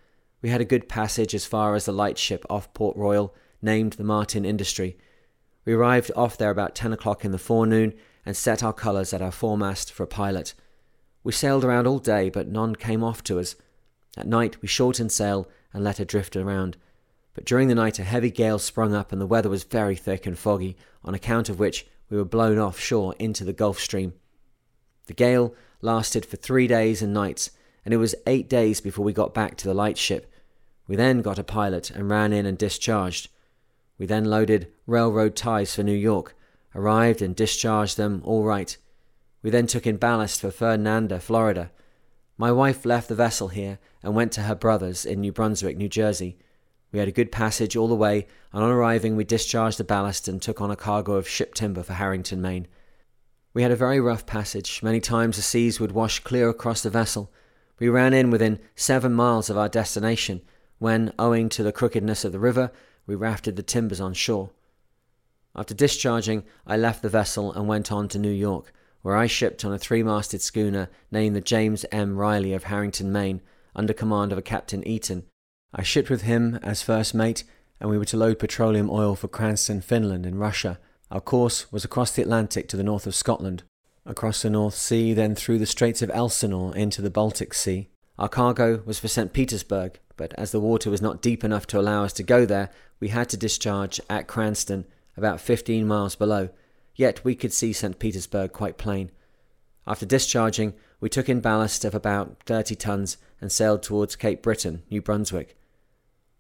We 0.40 0.49
had 0.49 0.61
a 0.61 0.64
good 0.64 0.88
passage 0.88 1.35
as 1.35 1.45
far 1.45 1.75
as 1.75 1.87
the 1.87 1.93
lightship 1.93 2.47
off 2.49 2.73
Port 2.73 2.97
Royal, 2.97 3.35
named 3.61 3.95
the 3.95 4.05
Martin 4.05 4.45
Industry. 4.45 4.97
We 5.64 5.73
arrived 5.73 6.12
off 6.14 6.38
there 6.38 6.53
about 6.53 6.77
10 6.77 6.93
o'clock 6.93 7.25
in 7.25 7.33
the 7.33 7.38
forenoon 7.38 7.95
and 8.25 8.37
set 8.37 8.62
our 8.62 8.73
colours 8.73 9.12
at 9.12 9.21
our 9.21 9.33
foremast 9.33 9.90
for 9.90 10.05
a 10.05 10.07
pilot. 10.07 10.55
We 11.25 11.33
sailed 11.33 11.64
around 11.64 11.88
all 11.88 11.99
day, 11.99 12.31
but 12.31 12.47
none 12.47 12.77
came 12.77 13.03
off 13.03 13.25
to 13.25 13.40
us. 13.40 13.57
At 14.17 14.29
night, 14.29 14.62
we 14.62 14.69
shortened 14.69 15.11
sail 15.11 15.49
and 15.73 15.83
let 15.83 15.99
her 15.99 16.05
drift 16.05 16.37
around. 16.37 16.77
But 17.35 17.45
during 17.45 17.67
the 17.67 17.75
night, 17.75 17.99
a 17.99 18.05
heavy 18.05 18.31
gale 18.31 18.61
sprung 18.61 18.95
up, 18.95 19.11
and 19.11 19.21
the 19.21 19.27
weather 19.27 19.49
was 19.49 19.64
very 19.64 19.97
thick 19.97 20.27
and 20.27 20.38
foggy, 20.38 20.77
on 21.03 21.12
account 21.12 21.49
of 21.49 21.59
which 21.59 21.88
we 22.09 22.17
were 22.17 22.25
blown 22.25 22.57
offshore 22.57 23.17
into 23.19 23.43
the 23.45 23.53
Gulf 23.53 23.81
Stream. 23.81 24.12
The 25.07 25.14
gale 25.14 25.55
lasted 25.81 26.25
for 26.25 26.37
three 26.37 26.67
days 26.67 27.03
and 27.03 27.12
nights, 27.12 27.51
and 27.85 27.93
it 27.93 27.99
was 27.99 28.14
eight 28.27 28.49
days 28.49 28.81
before 28.81 29.05
we 29.05 29.12
got 29.12 29.35
back 29.35 29.57
to 29.57 29.69
the 29.69 29.75
lightship. 29.75 30.33
We 30.87 30.97
then 30.97 31.23
got 31.23 31.38
a 31.38 31.45
pilot 31.45 31.90
and 31.90 32.09
ran 32.09 32.33
in 32.33 32.47
and 32.47 32.57
discharged. 32.57 33.29
We 33.99 34.07
then 34.07 34.25
loaded 34.25 34.73
railroad 34.87 35.37
ties 35.37 35.75
for 35.75 35.83
New 35.83 35.93
York, 35.93 36.35
arrived 36.75 37.23
and 37.23 37.37
discharged 37.37 37.97
them 37.97 38.23
all 38.25 38.45
right. 38.45 38.77
We 39.43 39.51
then 39.51 39.67
took 39.67 39.87
in 39.87 39.97
ballast 39.97 40.40
for 40.40 40.51
Fernandina, 40.51 41.21
Florida. 41.21 41.71
My 42.37 42.51
wife 42.51 42.85
left 42.85 43.09
the 43.09 43.14
vessel 43.14 43.49
here 43.49 43.79
and 44.03 44.14
went 44.14 44.33
to 44.33 44.43
her 44.43 44.55
brother's 44.55 45.05
in 45.05 45.21
New 45.21 45.33
Brunswick, 45.33 45.77
New 45.77 45.88
Jersey, 45.88 46.37
we 46.95 47.01
had 47.01 47.09
a 47.09 47.12
good 47.12 47.33
passage 47.33 47.75
all 47.75 47.88
the 47.88 47.97
way, 47.97 48.29
and 48.53 48.62
on 48.62 48.71
arriving, 48.71 49.17
we 49.17 49.25
discharged 49.25 49.79
the 49.79 49.85
ballast 49.85 50.29
and 50.29 50.40
took 50.40 50.61
on 50.61 50.71
a 50.71 50.77
cargo 50.77 51.14
of 51.14 51.29
ship 51.29 51.53
timber 51.53 51.83
for 51.83 51.95
Harrington, 51.95 52.40
Maine. 52.40 52.69
We 53.55 53.62
had 53.62 53.71
a 53.71 53.77
very 53.77 54.01
rough 54.01 54.27
passage. 54.27 54.83
Many 54.83 55.01
times 55.01 55.37
the 55.37 55.43
seas 55.43 55.81
would 55.81 55.93
wash 55.93 56.19
clear 56.19 56.49
across 56.51 56.83
the 56.83 56.90
vessel. 56.90 57.33
We 57.79 57.88
ran 57.88 58.12
in 58.12 58.31
within 58.31 58.59
seven 58.77 59.14
miles 59.14 59.49
of 59.49 59.57
our 59.57 59.69
destination, 59.69 60.43
when, 60.79 61.12
owing 61.19 61.49
to 61.51 61.62
the 61.62 61.73
crookedness 61.73 62.25
of 62.25 62.33
the 62.33 62.38
river, 62.38 62.73
we 63.07 63.14
rafted 63.14 63.57
the 63.57 63.62
timbers 63.62 64.01
on 64.01 64.12
shore. 64.12 64.51
After 65.57 65.73
discharging, 65.73 66.45
I 66.67 66.77
left 66.77 67.01
the 67.01 67.09
vessel 67.09 67.53
and 67.53 67.67
went 67.67 67.90
on 67.90 68.09
to 68.09 68.19
New 68.19 68.31
York, 68.31 68.73
where 69.03 69.17
I 69.17 69.27
shipped 69.27 69.64
on 69.64 69.73
a 69.73 69.79
three 69.79 70.03
masted 70.03 70.43
schooner 70.43 70.90
named 71.11 71.37
the 71.37 71.40
James 71.40 71.87
M. 71.93 72.17
Riley 72.17 72.53
of 72.53 72.64
Harrington, 72.64 73.12
Maine, 73.12 73.40
under 73.75 73.93
command 73.93 74.33
of 74.33 74.38
a 74.38 74.43
Captain 74.43 74.87
Eaton, 74.87 75.25
I 75.77 75.83
shipped 75.83 76.09
with 76.09 76.23
him 76.23 76.61
as 76.62 76.83
first 76.83 77.14
mate, 77.14 77.43
and 77.81 77.90
we 77.90 77.99
were 77.99 78.05
to 78.05 78.17
load 78.17 78.38
petroleum 78.38 78.88
oil 78.88 79.17
for 79.17 79.27
Kronstadt, 79.27 79.83
Finland, 79.83 80.25
in 80.25 80.38
Russia. 80.38 80.79
Our 81.14 81.20
course 81.20 81.70
was 81.70 81.85
across 81.85 82.11
the 82.11 82.22
Atlantic 82.22 82.66
to 82.66 82.77
the 82.77 82.83
north 82.83 83.07
of 83.07 83.14
Scotland, 83.14 83.62
across 84.05 84.42
the 84.42 84.50
North 84.50 84.74
Sea, 84.74 85.14
then 85.14 85.37
through 85.37 85.61
the 85.61 85.64
Straits 85.64 86.03
of 86.03 86.11
Elsinore 86.12 86.74
into 86.74 87.00
the 87.00 87.09
Baltic 87.09 87.55
Sea. 87.55 87.88
Our 88.18 88.29
cargo 88.29 88.83
was 88.85 88.98
for 88.98 89.07
St. 89.07 89.33
Petersburg, 89.33 90.00
but 90.16 90.35
as 90.37 90.50
the 90.50 90.59
water 90.59 90.90
was 90.90 91.00
not 91.00 91.22
deep 91.22 91.44
enough 91.44 91.68
to 91.68 91.79
allow 91.79 92.03
us 92.03 92.12
to 92.14 92.24
go 92.24 92.44
there, 92.44 92.68
we 92.98 93.11
had 93.11 93.29
to 93.29 93.37
discharge 93.37 94.00
at 94.11 94.27
Kronstadt, 94.27 94.87
about 95.16 95.40
15 95.40 95.87
miles 95.87 96.16
below, 96.16 96.48
yet 96.96 97.24
we 97.24 97.37
could 97.37 97.53
see 97.53 97.72
St. 97.72 97.96
Petersburg 98.00 98.53
quite 98.53 98.77
plain. 98.77 99.12
After 99.87 100.07
discharging, 100.07 100.74
we 100.98 101.09
took 101.09 101.29
in 101.29 101.38
ballast 101.38 101.85
of 101.85 101.94
about 101.94 102.38
30 102.46 102.74
tons 102.74 103.18
and 103.40 103.53
sailed 103.53 103.85
towards 103.85 104.16
Cape 104.16 104.42
Breton, 104.42 104.83
New 104.90 105.00
Brunswick. 105.00 105.57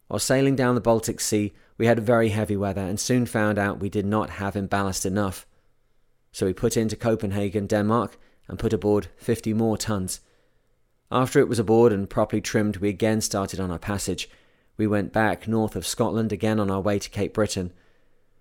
While 0.08 0.18
sailing 0.18 0.56
down 0.56 0.74
the 0.74 0.80
Baltic 0.80 1.20
Sea, 1.20 1.52
we 1.76 1.86
had 1.86 2.00
very 2.00 2.28
heavy 2.28 2.56
weather 2.56 2.82
and 2.82 2.98
soon 2.98 3.26
found 3.26 3.58
out 3.58 3.80
we 3.80 3.88
did 3.88 4.06
not 4.06 4.30
have 4.30 4.56
in 4.56 4.66
ballast 4.66 5.04
enough. 5.04 5.46
So 6.32 6.46
we 6.46 6.52
put 6.52 6.76
into 6.76 6.96
Copenhagen, 6.96 7.66
Denmark, 7.66 8.18
and 8.48 8.58
put 8.58 8.72
aboard 8.72 9.08
50 9.16 9.54
more 9.54 9.76
tons. 9.76 10.20
After 11.10 11.38
it 11.38 11.48
was 11.48 11.58
aboard 11.58 11.92
and 11.92 12.10
properly 12.10 12.40
trimmed, 12.40 12.78
we 12.78 12.88
again 12.88 13.20
started 13.20 13.60
on 13.60 13.70
our 13.70 13.78
passage. 13.78 14.28
We 14.76 14.86
went 14.86 15.12
back 15.12 15.46
north 15.46 15.76
of 15.76 15.86
Scotland 15.86 16.32
again 16.32 16.58
on 16.58 16.70
our 16.70 16.80
way 16.80 16.98
to 16.98 17.10
Cape 17.10 17.34
Breton. 17.34 17.72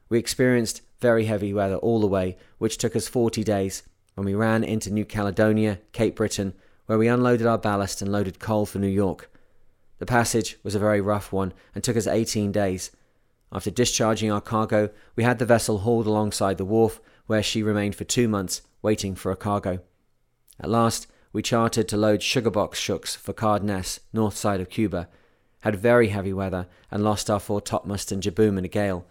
We 0.09 0.17
experienced 0.17 0.81
very 0.99 1.25
heavy 1.25 1.53
weather 1.53 1.75
all 1.75 1.99
the 1.99 2.07
way, 2.07 2.37
which 2.57 2.77
took 2.77 2.95
us 2.95 3.07
40 3.07 3.43
days, 3.43 3.83
when 4.15 4.25
we 4.25 4.33
ran 4.33 4.63
into 4.63 4.91
New 4.91 5.05
Caledonia, 5.05 5.79
Cape 5.91 6.15
Breton, 6.15 6.53
where 6.85 6.97
we 6.97 7.07
unloaded 7.07 7.45
our 7.45 7.57
ballast 7.57 8.01
and 8.01 8.11
loaded 8.11 8.39
coal 8.39 8.65
for 8.65 8.79
New 8.79 8.87
York. 8.87 9.29
The 9.99 10.05
passage 10.05 10.57
was 10.63 10.75
a 10.75 10.79
very 10.79 11.01
rough 11.01 11.31
one 11.31 11.53
and 11.73 11.83
took 11.83 11.95
us 11.95 12.07
18 12.07 12.51
days. 12.51 12.91
After 13.53 13.69
discharging 13.69 14.31
our 14.31 14.41
cargo, 14.41 14.89
we 15.15 15.23
had 15.23 15.37
the 15.37 15.45
vessel 15.45 15.79
hauled 15.79 16.07
alongside 16.07 16.57
the 16.57 16.65
wharf, 16.65 16.99
where 17.27 17.43
she 17.43 17.61
remained 17.61 17.95
for 17.95 18.03
two 18.03 18.27
months, 18.27 18.63
waiting 18.81 19.13
for 19.13 19.31
a 19.31 19.35
cargo. 19.35 19.79
At 20.59 20.71
last, 20.71 21.05
we 21.31 21.43
chartered 21.43 21.87
to 21.89 21.97
load 21.97 22.23
sugar 22.23 22.49
box 22.49 22.79
shooks 22.79 23.15
for 23.15 23.31
Cardenas, 23.31 23.99
north 24.11 24.35
side 24.35 24.59
of 24.59 24.69
Cuba, 24.69 25.07
had 25.59 25.75
very 25.75 26.09
heavy 26.09 26.33
weather, 26.33 26.67
and 26.89 27.03
lost 27.03 27.29
our 27.29 27.39
foretopmast 27.39 28.11
and 28.11 28.23
jibboom 28.23 28.57
in 28.57 28.65
a 28.65 28.69
gale. 28.69 29.05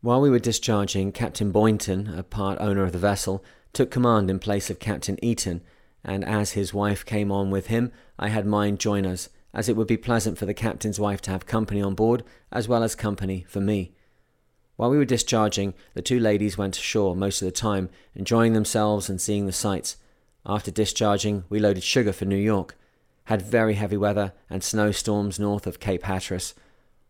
While 0.00 0.20
we 0.20 0.30
were 0.30 0.40
discharging, 0.40 1.12
Captain 1.12 1.52
Boynton, 1.52 2.12
a 2.18 2.22
part 2.24 2.60
owner 2.60 2.82
of 2.82 2.92
the 2.92 2.98
vessel, 2.98 3.44
took 3.72 3.90
command 3.90 4.30
in 4.30 4.40
place 4.40 4.68
of 4.68 4.80
Captain 4.80 5.22
Eaton, 5.24 5.62
and 6.02 6.24
as 6.24 6.52
his 6.52 6.74
wife 6.74 7.04
came 7.04 7.30
on 7.30 7.50
with 7.50 7.68
him, 7.68 7.92
I 8.18 8.28
had 8.28 8.46
mine 8.46 8.78
join 8.78 9.06
us, 9.06 9.28
as 9.52 9.68
it 9.68 9.76
would 9.76 9.86
be 9.86 9.96
pleasant 9.96 10.38
for 10.38 10.46
the 10.46 10.54
captain's 10.54 11.00
wife 11.00 11.20
to 11.22 11.30
have 11.30 11.46
company 11.46 11.82
on 11.82 11.94
board, 11.94 12.22
as 12.52 12.68
well 12.68 12.82
as 12.82 12.94
company 12.94 13.44
for 13.48 13.60
me. 13.60 13.92
While 14.76 14.90
we 14.90 14.98
were 14.98 15.04
discharging, 15.04 15.74
the 15.94 16.02
two 16.02 16.18
ladies 16.18 16.56
went 16.56 16.78
ashore 16.78 17.14
most 17.14 17.42
of 17.42 17.46
the 17.46 17.52
time, 17.52 17.90
enjoying 18.14 18.52
themselves 18.52 19.08
and 19.08 19.20
seeing 19.20 19.46
the 19.46 19.52
sights, 19.52 19.96
after 20.46 20.70
discharging, 20.70 21.44
we 21.48 21.58
loaded 21.58 21.82
sugar 21.82 22.12
for 22.12 22.24
New 22.24 22.36
York. 22.36 22.76
Had 23.24 23.42
very 23.42 23.74
heavy 23.74 23.96
weather 23.96 24.32
and 24.48 24.64
snowstorms 24.64 25.38
north 25.38 25.66
of 25.66 25.80
Cape 25.80 26.04
Hatteras. 26.04 26.54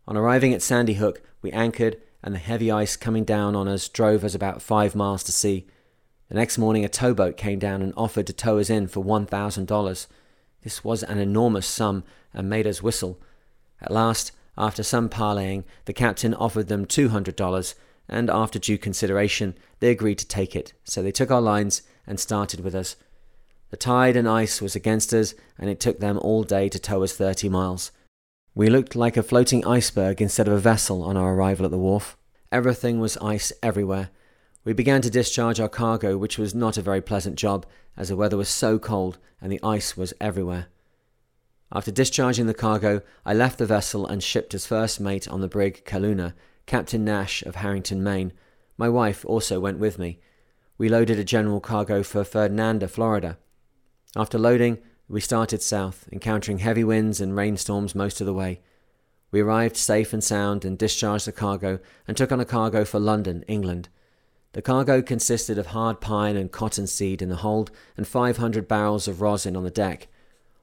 On 0.07 0.17
arriving 0.17 0.53
at 0.53 0.61
Sandy 0.61 0.95
Hook, 0.95 1.21
we 1.41 1.51
anchored, 1.51 1.97
and 2.21 2.35
the 2.35 2.39
heavy 2.39 2.69
ice 2.69 2.95
coming 2.97 3.23
down 3.23 3.55
on 3.55 3.67
us 3.67 3.87
drove 3.87 4.23
us 4.23 4.35
about 4.35 4.61
five 4.61 4.95
miles 4.95 5.23
to 5.23 5.31
sea. 5.31 5.65
The 6.27 6.35
next 6.35 6.57
morning, 6.57 6.83
a 6.83 6.89
towboat 6.89 7.37
came 7.37 7.57
down 7.57 7.81
and 7.81 7.93
offered 7.95 8.27
to 8.27 8.33
tow 8.33 8.59
us 8.59 8.69
in 8.69 8.87
for 8.87 9.03
$1,000. 9.03 10.07
This 10.63 10.83
was 10.83 11.03
an 11.03 11.17
enormous 11.17 11.67
sum 11.67 12.03
and 12.33 12.49
made 12.49 12.67
us 12.67 12.83
whistle. 12.83 13.19
At 13.81 13.91
last, 13.91 14.31
after 14.57 14.83
some 14.83 15.09
parleying, 15.09 15.63
the 15.85 15.93
captain 15.93 16.33
offered 16.33 16.67
them 16.67 16.85
$200, 16.85 17.73
and 18.07 18.29
after 18.29 18.59
due 18.59 18.77
consideration, 18.77 19.55
they 19.79 19.89
agreed 19.89 20.19
to 20.19 20.27
take 20.27 20.55
it. 20.55 20.73
So 20.83 21.01
they 21.01 21.11
took 21.11 21.31
our 21.31 21.41
lines 21.41 21.81
and 22.05 22.19
started 22.19 22.59
with 22.59 22.75
us. 22.75 22.95
The 23.69 23.77
tide 23.77 24.17
and 24.17 24.27
ice 24.27 24.61
was 24.61 24.75
against 24.75 25.13
us, 25.13 25.33
and 25.57 25.69
it 25.69 25.79
took 25.79 25.99
them 25.99 26.19
all 26.19 26.43
day 26.43 26.67
to 26.69 26.79
tow 26.79 27.03
us 27.03 27.13
30 27.13 27.49
miles. 27.49 27.91
We 28.53 28.69
looked 28.69 28.97
like 28.97 29.15
a 29.15 29.23
floating 29.23 29.65
iceberg 29.65 30.21
instead 30.21 30.47
of 30.47 30.53
a 30.53 30.59
vessel 30.59 31.03
on 31.03 31.15
our 31.15 31.33
arrival 31.33 31.65
at 31.65 31.71
the 31.71 31.77
wharf. 31.77 32.17
Everything 32.51 32.99
was 32.99 33.17
ice 33.17 33.53
everywhere. 33.63 34.09
We 34.63 34.73
began 34.73 35.01
to 35.01 35.09
discharge 35.09 35.59
our 35.59 35.69
cargo, 35.69 36.17
which 36.17 36.37
was 36.37 36.53
not 36.53 36.77
a 36.77 36.83
very 36.83 37.01
pleasant 37.01 37.35
job, 37.35 37.65
as 37.97 38.09
the 38.09 38.15
weather 38.15 38.37
was 38.37 38.49
so 38.49 38.77
cold 38.77 39.17
and 39.41 39.51
the 39.51 39.59
ice 39.63 39.97
was 39.97 40.13
everywhere. 40.21 40.67
After 41.73 41.89
discharging 41.89 42.45
the 42.45 42.53
cargo, 42.53 43.01
I 43.25 43.33
left 43.33 43.57
the 43.57 43.65
vessel 43.65 44.05
and 44.05 44.21
shipped 44.21 44.53
as 44.53 44.67
first 44.67 44.99
mate 44.99 45.27
on 45.27 45.41
the 45.41 45.47
brig 45.47 45.83
Calluna, 45.85 46.33
Captain 46.67 47.03
Nash 47.03 47.41
of 47.43 47.55
Harrington, 47.55 48.03
Maine. 48.03 48.33
My 48.77 48.87
wife 48.87 49.25
also 49.25 49.59
went 49.59 49.79
with 49.79 49.97
me. 49.97 50.19
We 50.77 50.89
loaded 50.89 51.17
a 51.17 51.23
general 51.23 51.59
cargo 51.59 52.03
for 52.03 52.23
Fernandina, 52.23 52.87
Florida. 52.87 53.37
After 54.15 54.37
loading, 54.37 54.77
we 55.07 55.21
started 55.21 55.61
south, 55.61 56.07
encountering 56.11 56.59
heavy 56.59 56.83
winds 56.83 57.19
and 57.19 57.35
rainstorms 57.35 57.95
most 57.95 58.21
of 58.21 58.27
the 58.27 58.33
way. 58.33 58.61
We 59.31 59.39
arrived 59.39 59.77
safe 59.77 60.13
and 60.13 60.23
sound 60.23 60.65
and 60.65 60.77
discharged 60.77 61.25
the 61.25 61.31
cargo 61.31 61.79
and 62.07 62.15
took 62.15 62.31
on 62.31 62.39
a 62.39 62.45
cargo 62.45 62.85
for 62.85 62.99
London, 62.99 63.43
England. 63.47 63.89
The 64.53 64.61
cargo 64.61 65.01
consisted 65.01 65.57
of 65.57 65.67
hard 65.67 66.01
pine 66.01 66.35
and 66.35 66.51
cottonseed 66.51 67.21
in 67.21 67.29
the 67.29 67.37
hold 67.37 67.71
and 67.95 68.05
500 68.05 68.67
barrels 68.67 69.07
of 69.07 69.21
rosin 69.21 69.55
on 69.55 69.63
the 69.63 69.69
deck. 69.69 70.07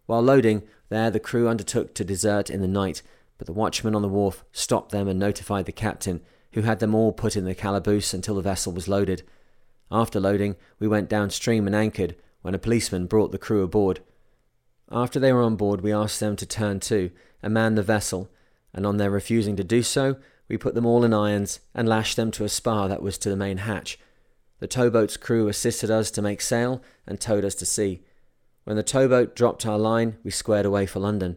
While 0.06 0.22
loading, 0.22 0.62
there 0.90 1.10
the 1.10 1.20
crew 1.20 1.48
undertook 1.48 1.94
to 1.94 2.04
desert 2.04 2.50
in 2.50 2.60
the 2.60 2.68
night, 2.68 3.02
but 3.38 3.46
the 3.46 3.52
watchman 3.52 3.94
on 3.94 4.02
the 4.02 4.08
wharf 4.08 4.44
stopped 4.52 4.90
them 4.92 5.08
and 5.08 5.18
notified 5.18 5.64
the 5.64 5.72
captain, 5.72 6.20
who 6.52 6.62
had 6.62 6.80
them 6.80 6.94
all 6.94 7.12
put 7.12 7.36
in 7.36 7.44
the 7.44 7.54
calaboose 7.54 8.12
until 8.12 8.34
the 8.34 8.42
vessel 8.42 8.72
was 8.72 8.88
loaded. 8.88 9.22
After 9.90 10.20
loading, 10.20 10.56
we 10.78 10.88
went 10.88 11.08
downstream 11.08 11.66
and 11.66 11.74
anchored, 11.74 12.14
when 12.42 12.54
a 12.54 12.58
policeman 12.58 13.06
brought 13.06 13.32
the 13.32 13.38
crew 13.38 13.62
aboard. 13.62 14.00
After 14.90 15.18
they 15.18 15.32
were 15.32 15.42
on 15.42 15.56
board, 15.56 15.80
we 15.80 15.92
asked 15.92 16.20
them 16.20 16.36
to 16.36 16.46
turn 16.46 16.80
to 16.80 17.10
and 17.42 17.54
man 17.54 17.74
the 17.74 17.82
vessel, 17.82 18.30
and 18.74 18.86
on 18.86 18.96
their 18.96 19.10
refusing 19.10 19.56
to 19.56 19.64
do 19.64 19.82
so, 19.82 20.16
we 20.48 20.56
put 20.56 20.74
them 20.74 20.86
all 20.86 21.04
in 21.04 21.14
irons 21.14 21.60
and 21.74 21.88
lashed 21.88 22.16
them 22.16 22.30
to 22.32 22.44
a 22.44 22.48
spar 22.48 22.88
that 22.88 23.02
was 23.02 23.18
to 23.18 23.28
the 23.28 23.36
main 23.36 23.58
hatch. 23.58 23.98
The 24.60 24.66
towboat's 24.66 25.16
crew 25.16 25.48
assisted 25.48 25.90
us 25.90 26.10
to 26.12 26.22
make 26.22 26.40
sail 26.40 26.82
and 27.06 27.20
towed 27.20 27.44
us 27.44 27.54
to 27.56 27.66
sea. 27.66 28.02
When 28.64 28.76
the 28.76 28.82
towboat 28.82 29.36
dropped 29.36 29.64
our 29.66 29.78
line, 29.78 30.18
we 30.24 30.30
squared 30.30 30.66
away 30.66 30.86
for 30.86 31.00
London. 31.00 31.36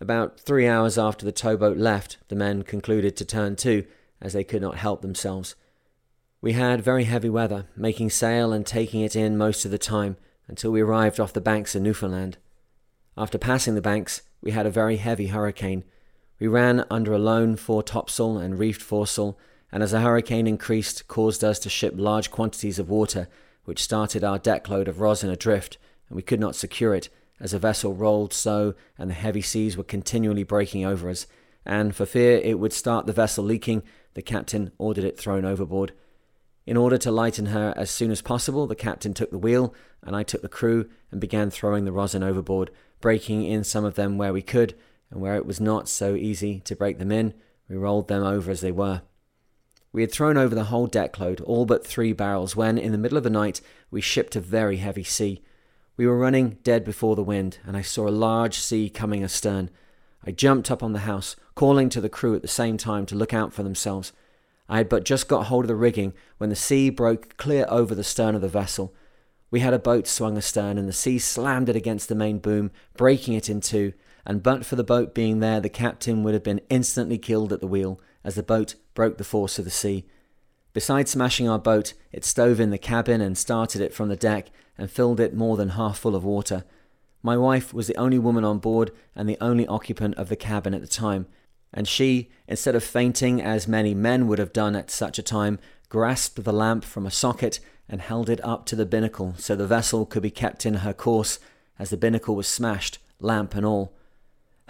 About 0.00 0.38
three 0.38 0.66
hours 0.66 0.98
after 0.98 1.24
the 1.24 1.32
towboat 1.32 1.76
left, 1.76 2.18
the 2.28 2.36
men 2.36 2.62
concluded 2.62 3.16
to 3.16 3.24
turn 3.24 3.56
to, 3.56 3.84
as 4.20 4.32
they 4.32 4.44
could 4.44 4.62
not 4.62 4.76
help 4.76 5.02
themselves. 5.02 5.54
We 6.40 6.52
had 6.52 6.80
very 6.80 7.04
heavy 7.04 7.28
weather, 7.28 7.66
making 7.76 8.10
sail 8.10 8.52
and 8.52 8.66
taking 8.66 9.02
it 9.02 9.14
in 9.14 9.36
most 9.36 9.64
of 9.64 9.70
the 9.70 9.78
time 9.78 10.16
until 10.48 10.70
we 10.70 10.80
arrived 10.80 11.20
off 11.20 11.32
the 11.32 11.40
banks 11.40 11.74
of 11.74 11.82
Newfoundland. 11.82 12.38
After 13.16 13.36
passing 13.36 13.74
the 13.74 13.82
banks, 13.82 14.22
we 14.40 14.52
had 14.52 14.66
a 14.66 14.70
very 14.70 14.96
heavy 14.96 15.28
hurricane. 15.28 15.84
We 16.40 16.48
ran 16.48 16.86
under 16.90 17.12
a 17.12 17.18
lone 17.18 17.56
fore 17.56 17.82
topsail 17.82 18.38
and 18.38 18.58
reefed 18.58 18.80
foresail, 18.80 19.38
and 19.70 19.82
as 19.82 19.90
the 19.90 20.00
hurricane 20.00 20.46
increased, 20.46 21.06
caused 21.06 21.44
us 21.44 21.58
to 21.60 21.68
ship 21.68 21.92
large 21.96 22.30
quantities 22.30 22.78
of 22.78 22.88
water, 22.88 23.28
which 23.66 23.82
started 23.82 24.24
our 24.24 24.38
deck 24.38 24.70
load 24.70 24.88
of 24.88 25.00
rosin 25.00 25.28
adrift, 25.28 25.76
and 26.08 26.16
we 26.16 26.22
could 26.22 26.40
not 26.40 26.56
secure 26.56 26.94
it, 26.94 27.10
as 27.38 27.50
the 27.50 27.58
vessel 27.58 27.92
rolled 27.92 28.32
so, 28.32 28.74
and 28.96 29.10
the 29.10 29.14
heavy 29.14 29.42
seas 29.42 29.76
were 29.76 29.84
continually 29.84 30.42
breaking 30.42 30.84
over 30.84 31.10
us. 31.10 31.26
And 31.66 31.94
for 31.94 32.06
fear 32.06 32.38
it 32.42 32.58
would 32.58 32.72
start 32.72 33.04
the 33.04 33.12
vessel 33.12 33.44
leaking, 33.44 33.82
the 34.14 34.22
captain 34.22 34.72
ordered 34.78 35.04
it 35.04 35.18
thrown 35.18 35.44
overboard. 35.44 35.92
In 36.66 36.78
order 36.78 36.96
to 36.98 37.10
lighten 37.10 37.46
her 37.46 37.74
as 37.76 37.90
soon 37.90 38.10
as 38.10 38.22
possible, 38.22 38.66
the 38.66 38.74
captain 38.74 39.12
took 39.12 39.30
the 39.30 39.38
wheel, 39.38 39.74
and 40.02 40.16
I 40.16 40.22
took 40.22 40.40
the 40.40 40.48
crew 40.48 40.88
and 41.10 41.20
began 41.20 41.50
throwing 41.50 41.84
the 41.84 41.92
rosin 41.92 42.22
overboard, 42.22 42.70
breaking 43.02 43.44
in 43.44 43.62
some 43.62 43.84
of 43.84 43.94
them 43.94 44.16
where 44.16 44.32
we 44.32 44.42
could, 44.42 44.74
and 45.10 45.20
where 45.20 45.36
it 45.36 45.46
was 45.46 45.60
not 45.60 45.88
so 45.88 46.14
easy 46.14 46.60
to 46.60 46.76
break 46.76 46.98
them 46.98 47.12
in, 47.12 47.34
we 47.68 47.76
rolled 47.76 48.08
them 48.08 48.22
over 48.22 48.50
as 48.50 48.60
they 48.60 48.72
were. 48.72 49.02
We 49.92 50.02
had 50.02 50.12
thrown 50.12 50.36
over 50.36 50.54
the 50.54 50.64
whole 50.64 50.86
deck 50.86 51.18
load, 51.18 51.40
all 51.40 51.66
but 51.66 51.86
three 51.86 52.12
barrels, 52.12 52.54
when, 52.54 52.78
in 52.78 52.92
the 52.92 52.98
middle 52.98 53.18
of 53.18 53.24
the 53.24 53.30
night, 53.30 53.60
we 53.90 54.00
shipped 54.00 54.36
a 54.36 54.40
very 54.40 54.76
heavy 54.76 55.02
sea. 55.02 55.42
We 55.96 56.06
were 56.06 56.16
running 56.16 56.58
dead 56.62 56.84
before 56.84 57.16
the 57.16 57.22
wind, 57.22 57.58
and 57.66 57.76
I 57.76 57.82
saw 57.82 58.08
a 58.08 58.10
large 58.10 58.58
sea 58.58 58.88
coming 58.88 59.24
astern. 59.24 59.68
I 60.24 60.30
jumped 60.30 60.70
up 60.70 60.82
on 60.82 60.92
the 60.92 61.00
house, 61.00 61.34
calling 61.54 61.88
to 61.90 62.00
the 62.00 62.08
crew 62.08 62.34
at 62.36 62.42
the 62.42 62.48
same 62.48 62.76
time 62.76 63.04
to 63.06 63.16
look 63.16 63.34
out 63.34 63.52
for 63.52 63.62
themselves. 63.62 64.12
I 64.68 64.78
had 64.78 64.88
but 64.88 65.04
just 65.04 65.26
got 65.26 65.46
hold 65.46 65.64
of 65.64 65.68
the 65.68 65.74
rigging 65.74 66.14
when 66.38 66.50
the 66.50 66.56
sea 66.56 66.88
broke 66.90 67.36
clear 67.36 67.66
over 67.68 67.94
the 67.94 68.04
stern 68.04 68.36
of 68.36 68.40
the 68.40 68.48
vessel. 68.48 68.94
We 69.50 69.60
had 69.60 69.74
a 69.74 69.78
boat 69.80 70.06
swung 70.06 70.38
astern, 70.38 70.78
and 70.78 70.88
the 70.88 70.92
sea 70.92 71.18
slammed 71.18 71.68
it 71.68 71.74
against 71.74 72.08
the 72.08 72.14
main 72.14 72.38
boom, 72.38 72.70
breaking 72.96 73.34
it 73.34 73.50
in 73.50 73.60
two. 73.60 73.92
And 74.26 74.42
but 74.42 74.66
for 74.66 74.76
the 74.76 74.84
boat 74.84 75.14
being 75.14 75.40
there, 75.40 75.60
the 75.60 75.68
captain 75.68 76.22
would 76.22 76.34
have 76.34 76.42
been 76.42 76.60
instantly 76.68 77.18
killed 77.18 77.52
at 77.52 77.60
the 77.60 77.66
wheel, 77.66 78.00
as 78.22 78.34
the 78.34 78.42
boat 78.42 78.74
broke 78.94 79.18
the 79.18 79.24
force 79.24 79.58
of 79.58 79.64
the 79.64 79.70
sea. 79.70 80.04
Besides 80.72 81.10
smashing 81.10 81.48
our 81.48 81.58
boat, 81.58 81.94
it 82.12 82.24
stove 82.24 82.60
in 82.60 82.70
the 82.70 82.78
cabin 82.78 83.20
and 83.20 83.36
started 83.36 83.80
it 83.80 83.92
from 83.92 84.08
the 84.08 84.16
deck 84.16 84.50
and 84.78 84.90
filled 84.90 85.20
it 85.20 85.34
more 85.34 85.56
than 85.56 85.70
half 85.70 85.98
full 85.98 86.14
of 86.14 86.24
water. 86.24 86.64
My 87.22 87.36
wife 87.36 87.74
was 87.74 87.86
the 87.86 87.96
only 87.96 88.18
woman 88.18 88.44
on 88.44 88.58
board 88.58 88.92
and 89.14 89.28
the 89.28 89.38
only 89.40 89.66
occupant 89.66 90.14
of 90.16 90.28
the 90.28 90.36
cabin 90.36 90.74
at 90.74 90.80
the 90.80 90.86
time, 90.86 91.26
and 91.72 91.86
she, 91.86 92.30
instead 92.48 92.74
of 92.74 92.84
fainting 92.84 93.42
as 93.42 93.68
many 93.68 93.94
men 93.94 94.26
would 94.26 94.38
have 94.38 94.52
done 94.52 94.74
at 94.74 94.90
such 94.90 95.18
a 95.18 95.22
time, 95.22 95.58
grasped 95.88 96.42
the 96.42 96.52
lamp 96.52 96.84
from 96.84 97.04
a 97.04 97.10
socket 97.10 97.60
and 97.88 98.00
held 98.00 98.30
it 98.30 98.42
up 98.44 98.64
to 98.66 98.76
the 98.76 98.86
binnacle 98.86 99.34
so 99.36 99.54
the 99.54 99.66
vessel 99.66 100.06
could 100.06 100.22
be 100.22 100.30
kept 100.30 100.64
in 100.64 100.74
her 100.74 100.92
course 100.92 101.38
as 101.78 101.90
the 101.90 101.96
binnacle 101.96 102.36
was 102.36 102.46
smashed, 102.46 102.98
lamp 103.20 103.54
and 103.54 103.66
all. 103.66 103.92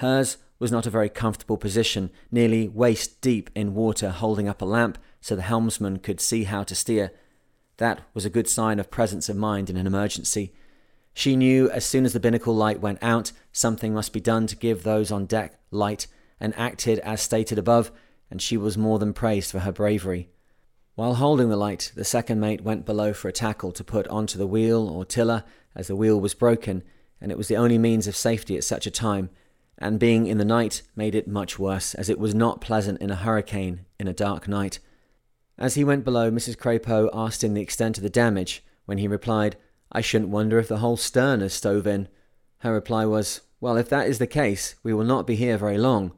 Hers 0.00 0.38
was 0.58 0.72
not 0.72 0.86
a 0.86 0.90
very 0.90 1.10
comfortable 1.10 1.58
position, 1.58 2.10
nearly 2.30 2.68
waist 2.68 3.20
deep 3.20 3.50
in 3.54 3.74
water, 3.74 4.08
holding 4.08 4.48
up 4.48 4.62
a 4.62 4.64
lamp 4.64 4.96
so 5.20 5.36
the 5.36 5.42
helmsman 5.42 5.98
could 5.98 6.22
see 6.22 6.44
how 6.44 6.62
to 6.62 6.74
steer. 6.74 7.12
That 7.76 8.00
was 8.14 8.24
a 8.24 8.30
good 8.30 8.48
sign 8.48 8.78
of 8.78 8.90
presence 8.90 9.28
of 9.28 9.36
mind 9.36 9.68
in 9.68 9.76
an 9.76 9.86
emergency. 9.86 10.54
She 11.12 11.36
knew 11.36 11.70
as 11.70 11.84
soon 11.84 12.06
as 12.06 12.14
the 12.14 12.20
binnacle 12.20 12.56
light 12.56 12.80
went 12.80 12.98
out, 13.02 13.32
something 13.52 13.92
must 13.92 14.14
be 14.14 14.20
done 14.20 14.46
to 14.46 14.56
give 14.56 14.84
those 14.84 15.12
on 15.12 15.26
deck 15.26 15.60
light, 15.70 16.06
and 16.40 16.56
acted 16.56 16.98
as 17.00 17.20
stated 17.20 17.58
above, 17.58 17.92
and 18.30 18.40
she 18.40 18.56
was 18.56 18.78
more 18.78 18.98
than 18.98 19.12
praised 19.12 19.50
for 19.50 19.58
her 19.58 19.72
bravery. 19.72 20.30
While 20.94 21.16
holding 21.16 21.50
the 21.50 21.58
light, 21.58 21.92
the 21.94 22.06
second 22.06 22.40
mate 22.40 22.62
went 22.62 22.86
below 22.86 23.12
for 23.12 23.28
a 23.28 23.32
tackle 23.32 23.72
to 23.72 23.84
put 23.84 24.08
onto 24.08 24.38
the 24.38 24.46
wheel 24.46 24.88
or 24.88 25.04
tiller, 25.04 25.44
as 25.76 25.88
the 25.88 25.96
wheel 25.96 26.18
was 26.18 26.32
broken, 26.32 26.84
and 27.20 27.30
it 27.30 27.36
was 27.36 27.48
the 27.48 27.58
only 27.58 27.76
means 27.76 28.06
of 28.06 28.16
safety 28.16 28.56
at 28.56 28.64
such 28.64 28.86
a 28.86 28.90
time, 28.90 29.28
and 29.80 29.98
being 29.98 30.26
in 30.26 30.38
the 30.38 30.44
night 30.44 30.82
made 30.94 31.14
it 31.14 31.26
much 31.26 31.58
worse, 31.58 31.94
as 31.94 32.08
it 32.08 32.18
was 32.18 32.34
not 32.34 32.60
pleasant 32.60 33.00
in 33.00 33.10
a 33.10 33.16
hurricane 33.16 33.86
in 33.98 34.06
a 34.06 34.12
dark 34.12 34.46
night. 34.46 34.78
As 35.56 35.74
he 35.74 35.84
went 35.84 36.04
below, 36.04 36.30
Mrs. 36.30 36.56
Crapo 36.56 37.08
asked 37.12 37.42
him 37.42 37.54
the 37.54 37.62
extent 37.62 37.96
of 37.96 38.02
the 38.02 38.10
damage, 38.10 38.62
when 38.84 38.98
he 38.98 39.08
replied, 39.08 39.56
I 39.92 40.00
shouldn't 40.00 40.30
wonder 40.30 40.58
if 40.58 40.68
the 40.68 40.78
whole 40.78 40.96
stern 40.96 41.40
is 41.42 41.54
stove 41.54 41.86
in. 41.86 42.08
Her 42.58 42.72
reply 42.72 43.06
was, 43.06 43.40
Well, 43.60 43.76
if 43.76 43.88
that 43.88 44.06
is 44.06 44.18
the 44.18 44.26
case, 44.26 44.74
we 44.82 44.92
will 44.92 45.04
not 45.04 45.26
be 45.26 45.36
here 45.36 45.56
very 45.56 45.78
long, 45.78 46.12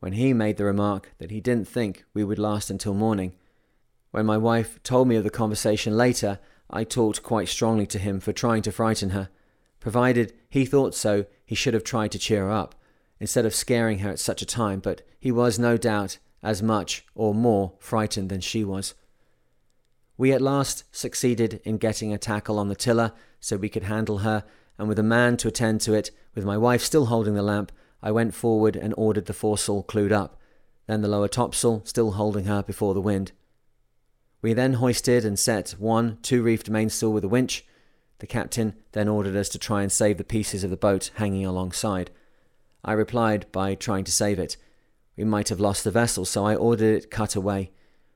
when 0.00 0.12
he 0.14 0.32
made 0.32 0.56
the 0.56 0.64
remark 0.64 1.12
that 1.18 1.30
he 1.30 1.40
didn't 1.40 1.68
think 1.68 2.04
we 2.14 2.24
would 2.24 2.38
last 2.38 2.70
until 2.70 2.94
morning. 2.94 3.32
When 4.10 4.26
my 4.26 4.38
wife 4.38 4.82
told 4.82 5.08
me 5.08 5.16
of 5.16 5.24
the 5.24 5.30
conversation 5.30 5.96
later, 5.96 6.38
I 6.70 6.84
talked 6.84 7.22
quite 7.22 7.48
strongly 7.48 7.86
to 7.88 7.98
him 7.98 8.20
for 8.20 8.32
trying 8.32 8.62
to 8.62 8.72
frighten 8.72 9.10
her. 9.10 9.28
Provided 9.78 10.32
he 10.48 10.64
thought 10.64 10.94
so, 10.94 11.26
he 11.44 11.54
should 11.54 11.74
have 11.74 11.84
tried 11.84 12.12
to 12.12 12.18
cheer 12.18 12.44
her 12.44 12.50
up, 12.50 12.74
instead 13.20 13.46
of 13.46 13.54
scaring 13.54 14.00
her 14.00 14.10
at 14.10 14.18
such 14.18 14.42
a 14.42 14.46
time, 14.46 14.80
but 14.80 15.02
he 15.18 15.30
was 15.30 15.58
no 15.58 15.76
doubt 15.76 16.18
as 16.42 16.62
much 16.62 17.04
or 17.14 17.34
more 17.34 17.74
frightened 17.78 18.30
than 18.30 18.40
she 18.40 18.64
was. 18.64 18.94
We 20.16 20.32
at 20.32 20.42
last 20.42 20.84
succeeded 20.90 21.60
in 21.64 21.78
getting 21.78 22.12
a 22.12 22.18
tackle 22.18 22.58
on 22.58 22.68
the 22.68 22.74
tiller 22.74 23.12
so 23.38 23.56
we 23.56 23.68
could 23.68 23.84
handle 23.84 24.18
her, 24.18 24.44
and 24.78 24.88
with 24.88 24.98
a 24.98 25.02
man 25.02 25.36
to 25.38 25.48
attend 25.48 25.82
to 25.82 25.92
it, 25.92 26.10
with 26.34 26.44
my 26.44 26.56
wife 26.56 26.82
still 26.82 27.06
holding 27.06 27.34
the 27.34 27.42
lamp, 27.42 27.70
I 28.02 28.10
went 28.10 28.34
forward 28.34 28.76
and 28.76 28.94
ordered 28.96 29.26
the 29.26 29.34
foresail 29.34 29.82
clewed 29.82 30.12
up, 30.12 30.40
then 30.86 31.02
the 31.02 31.08
lower 31.08 31.28
topsail 31.28 31.82
still 31.84 32.12
holding 32.12 32.46
her 32.46 32.62
before 32.62 32.94
the 32.94 33.00
wind. 33.00 33.32
We 34.42 34.54
then 34.54 34.74
hoisted 34.74 35.24
and 35.24 35.38
set 35.38 35.72
one 35.78 36.18
two 36.22 36.42
reefed 36.42 36.70
mainsail 36.70 37.12
with 37.12 37.24
a 37.24 37.28
winch. 37.28 37.66
The 38.20 38.26
captain 38.26 38.74
then 38.92 39.08
ordered 39.08 39.36
us 39.36 39.50
to 39.50 39.58
try 39.58 39.82
and 39.82 39.92
save 39.92 40.16
the 40.16 40.24
pieces 40.24 40.64
of 40.64 40.70
the 40.70 40.76
boat 40.76 41.10
hanging 41.14 41.44
alongside. 41.44 42.10
I 42.84 42.92
replied 42.92 43.46
by 43.52 43.74
trying 43.74 44.04
to 44.04 44.12
save 44.12 44.38
it. 44.38 44.56
We 45.16 45.24
might 45.24 45.48
have 45.50 45.60
lost 45.60 45.84
the 45.84 45.90
vessel, 45.90 46.24
so 46.24 46.44
I 46.46 46.54
ordered 46.54 46.94
it 46.96 47.10
cut 47.10 47.36
away. 47.36 47.72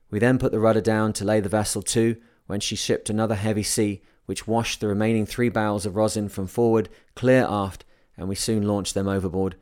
We 0.09 0.19
then 0.19 0.39
put 0.39 0.51
the 0.51 0.59
rudder 0.59 0.81
down 0.81 1.13
to 1.13 1.25
lay 1.25 1.39
the 1.39 1.49
vessel 1.49 1.81
to, 1.83 2.17
when 2.47 2.59
she 2.59 2.75
shipped 2.75 3.09
another 3.09 3.35
heavy 3.35 3.63
sea, 3.63 4.01
which 4.25 4.47
washed 4.47 4.79
the 4.79 4.87
remaining 4.87 5.25
three 5.25 5.49
barrels 5.49 5.85
of 5.85 5.95
rosin 5.95 6.29
from 6.29 6.47
forward 6.47 6.89
clear 7.15 7.45
aft, 7.47 7.85
and 8.17 8.27
we 8.27 8.35
soon 8.35 8.67
launched 8.67 8.93
them 8.93 9.07
overboard. 9.07 9.55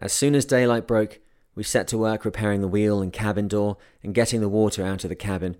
As 0.00 0.12
soon 0.12 0.34
as 0.34 0.44
daylight 0.44 0.86
broke, 0.86 1.20
we 1.54 1.64
set 1.64 1.88
to 1.88 1.98
work 1.98 2.24
repairing 2.24 2.60
the 2.60 2.68
wheel 2.68 3.02
and 3.02 3.12
cabin 3.12 3.48
door 3.48 3.76
and 4.02 4.14
getting 4.14 4.40
the 4.40 4.48
water 4.48 4.84
out 4.84 5.04
of 5.04 5.08
the 5.08 5.16
cabin. 5.16 5.56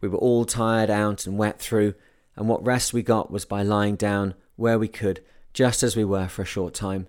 We 0.00 0.08
were 0.08 0.18
all 0.18 0.44
tired 0.44 0.90
out 0.90 1.26
and 1.26 1.36
wet 1.36 1.58
through, 1.58 1.94
and 2.36 2.48
what 2.48 2.64
rest 2.64 2.92
we 2.92 3.02
got 3.02 3.32
was 3.32 3.44
by 3.44 3.62
lying 3.62 3.96
down 3.96 4.34
where 4.54 4.78
we 4.78 4.88
could, 4.88 5.20
just 5.52 5.82
as 5.82 5.96
we 5.96 6.04
were 6.04 6.28
for 6.28 6.42
a 6.42 6.46
short 6.46 6.74
time. 6.74 7.08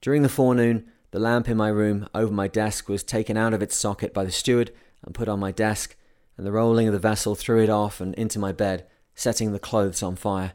During 0.00 0.22
the 0.22 0.28
forenoon, 0.28 0.86
the 1.10 1.18
lamp 1.18 1.48
in 1.48 1.56
my 1.56 1.68
room 1.68 2.08
over 2.14 2.32
my 2.32 2.48
desk 2.48 2.88
was 2.88 3.02
taken 3.02 3.36
out 3.36 3.54
of 3.54 3.62
its 3.62 3.74
socket 3.74 4.14
by 4.14 4.24
the 4.24 4.30
steward 4.30 4.72
and 5.02 5.14
put 5.14 5.28
on 5.28 5.40
my 5.40 5.52
desk, 5.52 5.96
and 6.36 6.46
the 6.46 6.52
rolling 6.52 6.86
of 6.86 6.92
the 6.92 6.98
vessel 6.98 7.34
threw 7.34 7.62
it 7.62 7.70
off 7.70 8.00
and 8.00 8.14
into 8.14 8.38
my 8.38 8.52
bed, 8.52 8.86
setting 9.14 9.52
the 9.52 9.58
clothes 9.58 10.02
on 10.02 10.16
fire. 10.16 10.52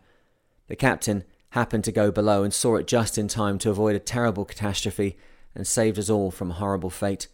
The 0.67 0.75
captain 0.75 1.23
happened 1.49 1.83
to 1.83 1.91
go 1.91 2.11
below 2.11 2.43
and 2.43 2.53
saw 2.53 2.77
it 2.77 2.87
just 2.87 3.17
in 3.17 3.27
time 3.27 3.57
to 3.59 3.69
avoid 3.69 3.95
a 3.95 3.99
terrible 3.99 4.45
catastrophe 4.45 5.17
and 5.53 5.67
saved 5.67 5.99
us 5.99 6.09
all 6.09 6.31
from 6.31 6.51
a 6.51 6.55
horrible 6.55 6.89
fate. 6.89 7.27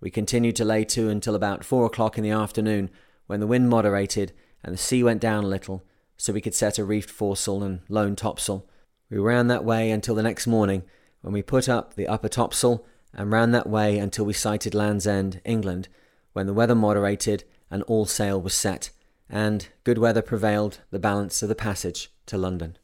We 0.00 0.10
continued 0.10 0.56
to 0.56 0.64
lay 0.64 0.84
to 0.86 1.08
until 1.08 1.34
about 1.34 1.64
four 1.64 1.86
o'clock 1.86 2.18
in 2.18 2.24
the 2.24 2.30
afternoon, 2.30 2.90
when 3.26 3.40
the 3.40 3.46
wind 3.46 3.70
moderated 3.70 4.32
and 4.62 4.74
the 4.74 4.78
sea 4.78 5.02
went 5.02 5.20
down 5.20 5.44
a 5.44 5.48
little, 5.48 5.84
so 6.16 6.32
we 6.32 6.40
could 6.40 6.54
set 6.54 6.78
a 6.78 6.84
reefed 6.84 7.10
foresail 7.10 7.62
and 7.62 7.80
lower 7.88 8.14
topsail. 8.14 8.66
We 9.10 9.18
ran 9.18 9.48
that 9.48 9.64
way 9.64 9.90
until 9.90 10.14
the 10.14 10.22
next 10.22 10.46
morning, 10.46 10.82
when 11.22 11.32
we 11.32 11.42
put 11.42 11.68
up 11.68 11.94
the 11.94 12.06
upper 12.06 12.28
topsail 12.28 12.84
and 13.14 13.32
ran 13.32 13.52
that 13.52 13.68
way 13.68 13.98
until 13.98 14.24
we 14.24 14.32
sighted 14.32 14.74
Land's 14.74 15.06
End, 15.06 15.40
England, 15.44 15.88
when 16.32 16.46
the 16.46 16.54
weather 16.54 16.74
moderated 16.74 17.44
and 17.70 17.82
all 17.84 18.04
sail 18.04 18.40
was 18.40 18.54
set, 18.54 18.90
and 19.28 19.68
good 19.84 19.98
weather 19.98 20.22
prevailed 20.22 20.80
the 20.90 20.98
balance 20.98 21.42
of 21.42 21.48
the 21.48 21.54
passage 21.54 22.10
to 22.26 22.36
London. 22.36 22.76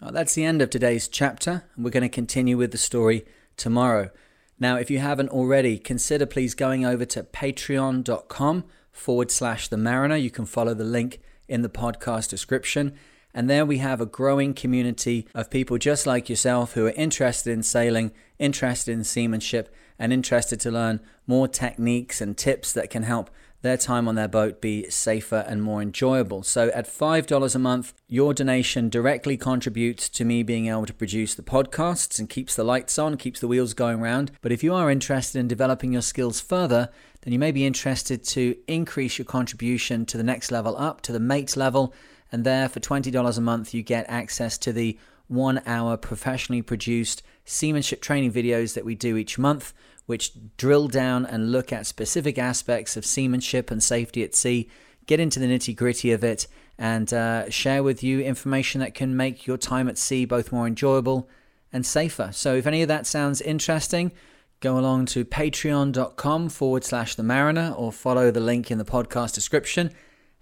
Well, 0.00 0.12
that's 0.12 0.34
the 0.34 0.44
end 0.44 0.60
of 0.62 0.70
today's 0.70 1.08
chapter, 1.08 1.64
and 1.74 1.84
we're 1.84 1.90
going 1.90 2.02
to 2.02 2.08
continue 2.08 2.56
with 2.56 2.72
the 2.72 2.78
story 2.78 3.24
tomorrow. 3.56 4.10
Now, 4.58 4.76
if 4.76 4.90
you 4.90 4.98
haven't 4.98 5.30
already, 5.30 5.78
consider 5.78 6.26
please 6.26 6.54
going 6.54 6.84
over 6.84 7.04
to 7.06 7.22
patreon.com 7.22 8.64
forward 8.92 9.30
slash 9.30 9.68
the 9.68 9.76
mariner. 9.76 10.16
You 10.16 10.30
can 10.30 10.46
follow 10.46 10.74
the 10.74 10.84
link 10.84 11.20
in 11.48 11.62
the 11.62 11.68
podcast 11.68 12.28
description. 12.28 12.94
And 13.34 13.50
there 13.50 13.66
we 13.66 13.78
have 13.78 14.00
a 14.00 14.06
growing 14.06 14.54
community 14.54 15.26
of 15.34 15.50
people 15.50 15.76
just 15.76 16.06
like 16.06 16.28
yourself 16.28 16.74
who 16.74 16.86
are 16.86 16.92
interested 16.92 17.52
in 17.52 17.64
sailing, 17.64 18.12
interested 18.38 18.92
in 18.92 19.02
seamanship, 19.02 19.74
and 19.98 20.12
interested 20.12 20.60
to 20.60 20.70
learn 20.70 21.00
more 21.26 21.48
techniques 21.48 22.20
and 22.20 22.36
tips 22.36 22.72
that 22.72 22.90
can 22.90 23.02
help 23.02 23.30
their 23.64 23.76
time 23.78 24.06
on 24.06 24.14
their 24.14 24.28
boat 24.28 24.60
be 24.60 24.88
safer 24.90 25.42
and 25.48 25.62
more 25.62 25.80
enjoyable. 25.80 26.42
So, 26.42 26.68
at 26.74 26.86
$5 26.86 27.54
a 27.54 27.58
month, 27.58 27.94
your 28.06 28.34
donation 28.34 28.90
directly 28.90 29.38
contributes 29.38 30.08
to 30.10 30.24
me 30.24 30.42
being 30.42 30.66
able 30.66 30.84
to 30.84 30.92
produce 30.92 31.34
the 31.34 31.42
podcasts 31.42 32.18
and 32.18 32.28
keeps 32.28 32.54
the 32.54 32.62
lights 32.62 32.98
on, 32.98 33.16
keeps 33.16 33.40
the 33.40 33.48
wheels 33.48 33.72
going 33.72 34.00
round. 34.00 34.32
But 34.42 34.52
if 34.52 34.62
you 34.62 34.74
are 34.74 34.90
interested 34.90 35.38
in 35.38 35.48
developing 35.48 35.94
your 35.94 36.02
skills 36.02 36.42
further, 36.42 36.90
then 37.22 37.32
you 37.32 37.38
may 37.38 37.52
be 37.52 37.64
interested 37.64 38.22
to 38.24 38.54
increase 38.68 39.18
your 39.18 39.24
contribution 39.24 40.04
to 40.06 40.18
the 40.18 40.22
next 40.22 40.52
level 40.52 40.76
up, 40.76 41.00
to 41.00 41.12
the 41.12 41.18
mate 41.18 41.56
level. 41.56 41.94
And 42.34 42.44
there, 42.44 42.68
for 42.68 42.80
$20 42.80 43.38
a 43.38 43.40
month, 43.40 43.72
you 43.72 43.84
get 43.84 44.06
access 44.08 44.58
to 44.58 44.72
the 44.72 44.98
one 45.28 45.62
hour 45.66 45.96
professionally 45.96 46.62
produced 46.62 47.22
seamanship 47.44 48.02
training 48.02 48.32
videos 48.32 48.74
that 48.74 48.84
we 48.84 48.96
do 48.96 49.16
each 49.16 49.38
month 49.38 49.72
which 50.06 50.32
drill 50.56 50.88
down 50.88 51.24
and 51.24 51.52
look 51.52 51.72
at 51.72 51.86
specific 51.86 52.38
aspects 52.38 52.96
of 52.96 53.06
seamanship 53.06 53.70
and 53.70 53.82
safety 53.82 54.22
at 54.22 54.34
sea, 54.34 54.68
get 55.06 55.20
into 55.20 55.38
the 55.38 55.46
nitty 55.46 55.74
gritty 55.74 56.12
of 56.12 56.22
it, 56.22 56.46
and 56.76 57.12
uh, 57.12 57.48
share 57.48 57.82
with 57.82 58.02
you 58.02 58.20
information 58.20 58.80
that 58.80 58.94
can 58.94 59.16
make 59.16 59.46
your 59.46 59.56
time 59.56 59.88
at 59.88 59.96
sea 59.96 60.24
both 60.24 60.52
more 60.52 60.66
enjoyable 60.66 61.28
and 61.72 61.86
safer. 61.86 62.30
So, 62.32 62.54
if 62.54 62.66
any 62.66 62.82
of 62.82 62.88
that 62.88 63.06
sounds 63.06 63.40
interesting, 63.40 64.12
go 64.60 64.78
along 64.78 65.06
to 65.06 65.24
patreon.com 65.24 66.48
forward 66.48 66.84
slash 66.84 67.14
the 67.14 67.22
mariner 67.22 67.72
or 67.76 67.92
follow 67.92 68.30
the 68.30 68.40
link 68.40 68.70
in 68.70 68.78
the 68.78 68.84
podcast 68.84 69.34
description 69.34 69.92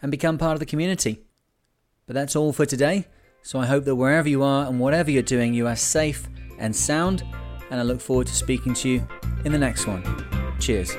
and 0.00 0.10
become 0.10 0.38
part 0.38 0.54
of 0.54 0.60
the 0.60 0.66
community. 0.66 1.24
But 2.06 2.14
that's 2.14 2.36
all 2.36 2.52
for 2.52 2.66
today. 2.66 3.06
So, 3.42 3.58
I 3.58 3.66
hope 3.66 3.84
that 3.84 3.96
wherever 3.96 4.28
you 4.28 4.42
are 4.42 4.66
and 4.66 4.78
whatever 4.78 5.10
you're 5.10 5.22
doing, 5.22 5.54
you 5.54 5.66
are 5.66 5.76
safe 5.76 6.28
and 6.58 6.74
sound 6.74 7.24
and 7.72 7.80
I 7.80 7.84
look 7.84 8.02
forward 8.02 8.26
to 8.26 8.34
speaking 8.34 8.74
to 8.74 8.88
you 8.88 9.08
in 9.46 9.52
the 9.52 9.58
next 9.58 9.86
one. 9.86 10.04
Cheers. 10.60 10.94